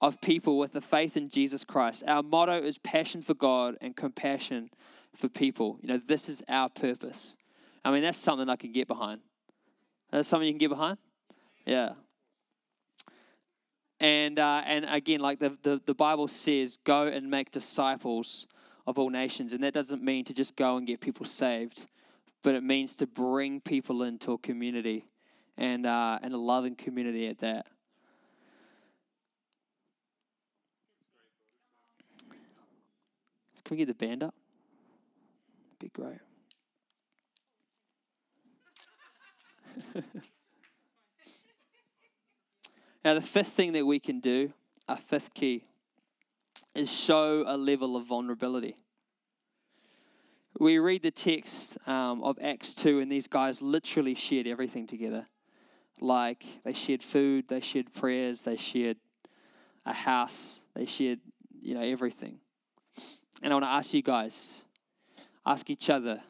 of 0.01 0.19
people 0.19 0.57
with 0.57 0.73
the 0.73 0.81
faith 0.81 1.15
in 1.15 1.29
Jesus 1.29 1.63
Christ. 1.63 2.03
Our 2.05 2.21
motto 2.21 2.61
is 2.61 2.77
passion 2.79 3.21
for 3.21 3.33
God 3.33 3.77
and 3.79 3.95
compassion 3.95 4.69
for 5.15 5.29
people. 5.29 5.77
You 5.81 5.87
know, 5.87 6.01
this 6.05 6.27
is 6.27 6.43
our 6.49 6.69
purpose. 6.69 7.35
I 7.85 7.91
mean, 7.91 8.01
that's 8.01 8.17
something 8.17 8.49
I 8.49 8.55
can 8.55 8.71
get 8.71 8.87
behind. 8.87 9.21
That's 10.11 10.27
something 10.27 10.47
you 10.47 10.53
can 10.53 10.57
get 10.57 10.71
behind? 10.71 10.97
Yeah. 11.67 11.93
And 13.99 14.39
uh, 14.39 14.63
and 14.65 14.85
again, 14.85 15.19
like 15.19 15.39
the, 15.39 15.55
the, 15.61 15.79
the 15.85 15.93
Bible 15.93 16.27
says, 16.27 16.79
go 16.83 17.05
and 17.05 17.29
make 17.29 17.51
disciples 17.51 18.47
of 18.87 18.97
all 18.97 19.11
nations. 19.11 19.53
And 19.53 19.63
that 19.63 19.73
doesn't 19.73 20.03
mean 20.03 20.25
to 20.25 20.33
just 20.33 20.55
go 20.55 20.77
and 20.77 20.87
get 20.87 20.99
people 20.99 21.27
saved, 21.27 21.85
but 22.41 22.55
it 22.55 22.63
means 22.63 22.95
to 22.97 23.07
bring 23.07 23.61
people 23.61 24.01
into 24.01 24.33
a 24.33 24.37
community 24.39 25.05
and, 25.55 25.85
uh, 25.85 26.17
and 26.23 26.33
a 26.33 26.37
loving 26.37 26.75
community 26.75 27.27
at 27.27 27.37
that. 27.39 27.67
Can 33.63 33.77
we 33.77 33.77
get 33.77 33.87
the 33.87 33.95
band 33.95 34.21
up? 34.21 34.35
Be 35.79 35.89
great. 35.89 36.19
Now, 43.03 43.13
the 43.13 43.21
fifth 43.21 43.49
thing 43.49 43.73
that 43.73 43.85
we 43.85 43.99
can 43.99 44.19
do, 44.19 44.53
our 44.87 44.97
fifth 44.97 45.33
key, 45.33 45.65
is 46.75 46.91
show 46.91 47.43
a 47.47 47.57
level 47.57 47.95
of 47.95 48.05
vulnerability. 48.05 48.77
We 50.59 50.79
read 50.79 51.03
the 51.03 51.11
text 51.11 51.77
um, 51.87 52.23
of 52.23 52.37
Acts 52.41 52.73
2, 52.73 52.99
and 52.99 53.11
these 53.11 53.27
guys 53.27 53.61
literally 53.61 54.15
shared 54.15 54.47
everything 54.47 54.87
together. 54.87 55.27
Like 55.99 56.45
they 56.63 56.73
shared 56.73 57.03
food, 57.03 57.47
they 57.47 57.59
shared 57.61 57.93
prayers, 57.93 58.41
they 58.41 58.57
shared 58.57 58.97
a 59.85 59.93
house, 59.93 60.63
they 60.75 60.85
shared, 60.85 61.19
you 61.61 61.73
know, 61.73 61.81
everything. 61.81 62.39
And 63.41 63.53
I 63.53 63.55
want 63.55 63.65
to 63.65 63.69
ask 63.69 63.93
you 63.93 64.01
guys, 64.01 64.65
ask 65.45 65.69
each 65.69 65.89
other, 65.89 66.21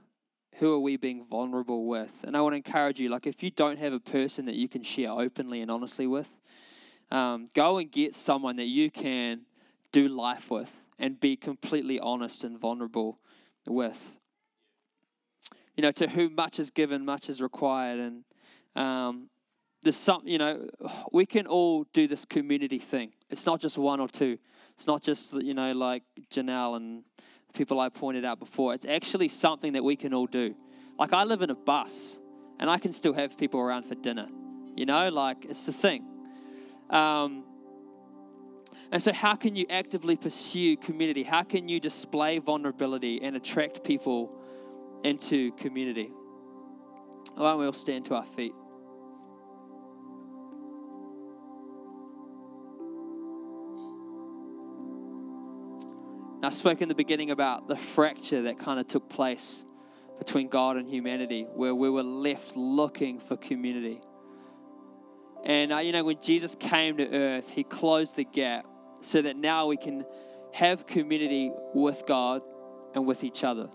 who 0.59 0.73
are 0.73 0.79
we 0.79 0.97
being 0.97 1.25
vulnerable 1.25 1.85
with? 1.85 2.23
And 2.25 2.35
I 2.35 2.41
want 2.41 2.53
to 2.53 2.57
encourage 2.57 2.99
you, 2.99 3.09
like, 3.09 3.27
if 3.27 3.43
you 3.43 3.51
don't 3.51 3.77
have 3.77 3.93
a 3.93 3.99
person 3.99 4.45
that 4.45 4.55
you 4.55 4.67
can 4.67 4.83
share 4.83 5.11
openly 5.11 5.61
and 5.61 5.69
honestly 5.69 6.07
with, 6.07 6.29
um, 7.11 7.49
go 7.53 7.77
and 7.77 7.91
get 7.91 8.15
someone 8.15 8.55
that 8.55 8.67
you 8.67 8.89
can 8.89 9.41
do 9.91 10.07
life 10.07 10.49
with 10.49 10.85
and 10.97 11.19
be 11.19 11.35
completely 11.35 11.99
honest 11.99 12.43
and 12.43 12.59
vulnerable 12.59 13.19
with. 13.65 14.17
You 15.75 15.81
know, 15.81 15.91
to 15.91 16.09
whom 16.09 16.35
much 16.35 16.57
is 16.57 16.71
given, 16.71 17.03
much 17.03 17.29
is 17.29 17.41
required. 17.41 17.99
And 17.99 18.23
um, 18.75 19.29
there's 19.83 19.97
some, 19.97 20.21
you 20.25 20.37
know, 20.37 20.69
we 21.11 21.25
can 21.25 21.47
all 21.47 21.85
do 21.91 22.07
this 22.07 22.23
community 22.23 22.79
thing. 22.79 23.11
It's 23.29 23.45
not 23.45 23.59
just 23.59 23.77
one 23.77 23.99
or 23.99 24.07
two. 24.07 24.37
It's 24.75 24.87
not 24.87 25.03
just, 25.03 25.33
you 25.33 25.53
know, 25.53 25.73
like 25.73 26.03
Janelle 26.33 26.77
and 26.77 27.03
people 27.55 27.79
I 27.79 27.89
pointed 27.89 28.25
out 28.25 28.39
before. 28.39 28.73
It's 28.73 28.85
actually 28.85 29.29
something 29.29 29.73
that 29.73 29.83
we 29.83 29.95
can 29.95 30.13
all 30.13 30.27
do. 30.27 30.55
Like 30.99 31.13
I 31.13 31.23
live 31.23 31.41
in 31.41 31.49
a 31.49 31.55
bus 31.55 32.19
and 32.59 32.69
I 32.69 32.77
can 32.77 32.91
still 32.91 33.13
have 33.13 33.37
people 33.37 33.59
around 33.59 33.83
for 33.83 33.95
dinner. 33.95 34.27
You 34.75 34.85
know, 34.85 35.09
like 35.09 35.45
it's 35.45 35.65
the 35.65 35.73
thing. 35.73 36.05
Um, 36.89 37.43
and 38.91 39.01
so, 39.01 39.11
how 39.11 39.35
can 39.35 39.55
you 39.55 39.65
actively 39.69 40.15
pursue 40.15 40.77
community? 40.77 41.23
How 41.23 41.43
can 41.43 41.67
you 41.67 41.79
display 41.79 42.37
vulnerability 42.37 43.21
and 43.21 43.35
attract 43.35 43.83
people 43.83 44.31
into 45.03 45.51
community? 45.53 46.11
Why 47.35 47.51
don't 47.51 47.59
we 47.59 47.65
all 47.65 47.73
stand 47.73 48.05
to 48.05 48.15
our 48.15 48.23
feet? 48.23 48.53
I 56.45 56.49
spoke 56.49 56.81
in 56.81 56.89
the 56.89 56.95
beginning 56.95 57.31
about 57.31 57.67
the 57.67 57.75
fracture 57.75 58.43
that 58.43 58.60
kind 58.60 58.79
of 58.79 58.88
took 58.88 59.10
place 59.10 59.65
between 60.17 60.47
God 60.47 60.77
and 60.77 60.88
humanity, 60.88 61.43
where 61.43 61.75
we 61.75 61.89
were 61.89 62.03
left 62.03 62.55
looking 62.55 63.19
for 63.19 63.36
community. 63.36 64.01
And, 65.43 65.73
uh, 65.73 65.77
you 65.77 65.91
know, 65.91 66.03
when 66.03 66.21
Jesus 66.21 66.55
came 66.55 66.97
to 66.97 67.12
earth, 67.12 67.51
he 67.51 67.63
closed 67.63 68.15
the 68.15 68.23
gap 68.23 68.65
so 69.01 69.21
that 69.21 69.36
now 69.36 69.67
we 69.67 69.77
can 69.77 70.05
have 70.53 70.86
community 70.86 71.51
with 71.73 72.03
God 72.08 72.41
and 72.93 73.05
with 73.05 73.23
each 73.23 73.43
other. 73.43 73.69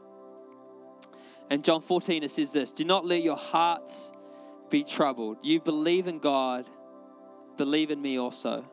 And 1.51 1.65
John 1.65 1.83
14, 1.83 2.23
it 2.23 2.31
says 2.31 2.53
this 2.53 2.73
Do 2.73 2.85
not 2.85 3.05
let 3.05 3.23
your 3.23 3.37
hearts 3.37 4.13
be 4.71 4.85
troubled. 4.85 5.39
You 5.43 5.61
believe 5.61 6.07
in 6.07 6.19
God, 6.19 6.67
believe 7.57 7.91
in 7.91 8.01
me 8.01 8.19
also. 8.19 8.65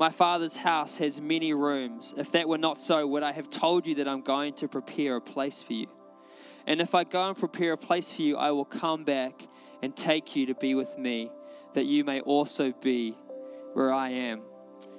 My 0.00 0.08
Father's 0.08 0.56
house 0.56 0.96
has 0.96 1.20
many 1.20 1.52
rooms. 1.52 2.14
If 2.16 2.32
that 2.32 2.48
were 2.48 2.56
not 2.56 2.78
so, 2.78 3.06
would 3.06 3.22
I 3.22 3.32
have 3.32 3.50
told 3.50 3.86
you 3.86 3.96
that 3.96 4.08
I'm 4.08 4.22
going 4.22 4.54
to 4.54 4.66
prepare 4.66 5.16
a 5.16 5.20
place 5.20 5.62
for 5.62 5.74
you? 5.74 5.88
And 6.66 6.80
if 6.80 6.94
I 6.94 7.04
go 7.04 7.28
and 7.28 7.36
prepare 7.36 7.74
a 7.74 7.76
place 7.76 8.10
for 8.10 8.22
you, 8.22 8.38
I 8.38 8.50
will 8.52 8.64
come 8.64 9.04
back 9.04 9.46
and 9.82 9.94
take 9.94 10.34
you 10.34 10.46
to 10.46 10.54
be 10.54 10.74
with 10.74 10.96
me, 10.96 11.30
that 11.74 11.84
you 11.84 12.02
may 12.02 12.20
also 12.22 12.72
be 12.72 13.14
where 13.74 13.92
I 13.92 14.08
am. 14.08 14.40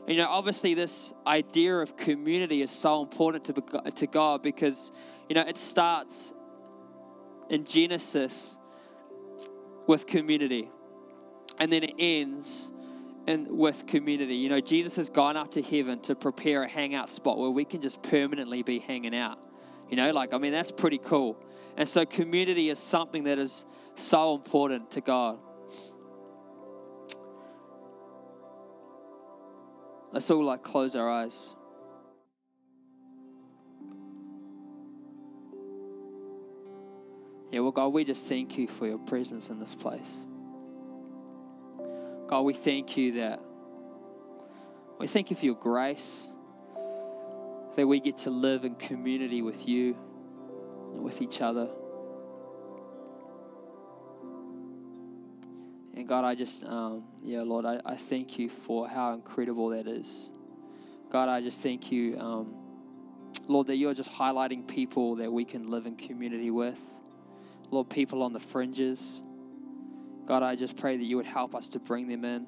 And, 0.08 0.18
you 0.18 0.18
know, 0.18 0.30
obviously, 0.30 0.76
this 0.76 1.14
idea 1.26 1.78
of 1.78 1.98
community 1.98 2.62
is 2.62 2.70
so 2.70 3.02
important 3.02 3.46
to, 3.46 3.92
to 3.92 4.06
God 4.06 4.44
because, 4.44 4.92
you 5.28 5.34
know, 5.34 5.42
it 5.42 5.58
starts 5.58 6.32
in 7.50 7.66
Genesis 7.66 8.56
with 9.88 10.06
community 10.06 10.70
and 11.58 11.74
then 11.74 11.82
it 11.82 11.96
ends 11.98 12.72
and 13.28 13.48
with 13.48 13.88
community. 13.88 14.36
You 14.36 14.50
know, 14.50 14.60
Jesus 14.60 14.96
has 14.96 15.10
gone 15.10 15.38
up 15.38 15.52
to 15.52 15.62
heaven 15.62 16.00
to 16.02 16.16
prepare 16.16 16.64
a 16.64 16.68
hangout 16.68 17.10
spot 17.10 17.38
where 17.38 17.50
we 17.50 17.66
can 17.66 17.82
just 17.82 18.02
permanently 18.02 18.64
be 18.64 18.80
hanging 18.80 19.16
out. 19.16 19.40
You 19.90 19.98
know, 19.98 20.12
like, 20.12 20.34
I 20.34 20.38
mean, 20.38 20.52
that's 20.52 20.72
pretty 20.72 20.98
cool. 20.98 21.38
And 21.78 21.88
so, 21.88 22.06
community 22.06 22.70
is 22.70 22.80
something 22.80 23.26
that 23.26 23.40
is 23.40 23.66
so 23.96 24.36
important 24.36 24.92
to 24.92 25.02
God. 25.02 25.40
Let's 30.12 30.30
all 30.30 30.44
like 30.44 30.64
close 30.64 30.96
our 30.96 31.10
eyes. 31.10 31.56
Yeah, 37.52 37.60
well, 37.60 37.72
God, 37.72 37.90
we 37.90 38.06
just 38.06 38.28
thank 38.28 38.58
you 38.58 38.68
for 38.68 38.88
your 38.88 38.98
presence 38.98 39.50
in 39.50 39.60
this 39.60 39.76
place. 39.76 40.26
God, 42.32 42.44
we 42.44 42.54
thank 42.54 42.96
you 42.96 43.12
that 43.16 43.42
we 44.98 45.06
thank 45.06 45.32
you 45.32 45.36
for 45.36 45.44
your 45.44 45.56
grace, 45.56 46.30
that 47.76 47.86
we 47.86 48.00
get 48.00 48.20
to 48.20 48.30
live 48.30 48.64
in 48.64 48.76
community 48.76 49.42
with 49.42 49.68
you 49.68 49.98
and 50.94 51.04
with 51.04 51.22
each 51.22 51.42
other. 51.42 51.68
And 55.94 56.08
God, 56.08 56.24
I 56.24 56.34
just, 56.36 56.64
um, 56.64 57.04
yeah, 57.22 57.42
Lord, 57.42 57.66
I, 57.66 57.82
I 57.86 57.96
thank 57.96 58.40
you 58.40 58.48
for 58.48 58.88
how 58.88 59.14
incredible 59.14 59.68
that 59.72 59.86
is. 59.86 60.32
God, 61.10 61.28
I 61.28 61.42
just 61.42 61.62
thank 61.62 61.92
you, 61.92 62.18
um, 62.18 62.56
Lord, 63.50 63.68
that 63.68 63.76
you're 63.76 63.94
just 63.94 64.10
highlighting 64.10 64.66
people 64.66 65.16
that 65.16 65.34
we 65.34 65.44
can 65.44 65.68
live 65.68 65.86
in 65.86 65.98
community 65.98 66.50
with. 66.50 66.82
Lord, 67.72 67.90
people 67.90 68.24
on 68.24 68.32
the 68.32 68.40
fringes 68.40 69.22
God, 70.26 70.44
I 70.44 70.56
just 70.56 70.78
pray 70.78 70.98
that 70.98 71.04
you 71.04 71.18
would 71.18 71.26
help 71.26 71.56
us 71.56 71.70
to 71.70 71.80
bring 71.80 72.08
them 72.08 72.24
in. 72.26 72.46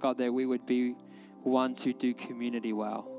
God, 0.00 0.18
that 0.18 0.32
we 0.32 0.46
would 0.46 0.66
be 0.66 0.94
ones 1.42 1.84
who 1.84 1.92
do 1.92 2.14
community 2.14 2.72
well. 2.72 3.13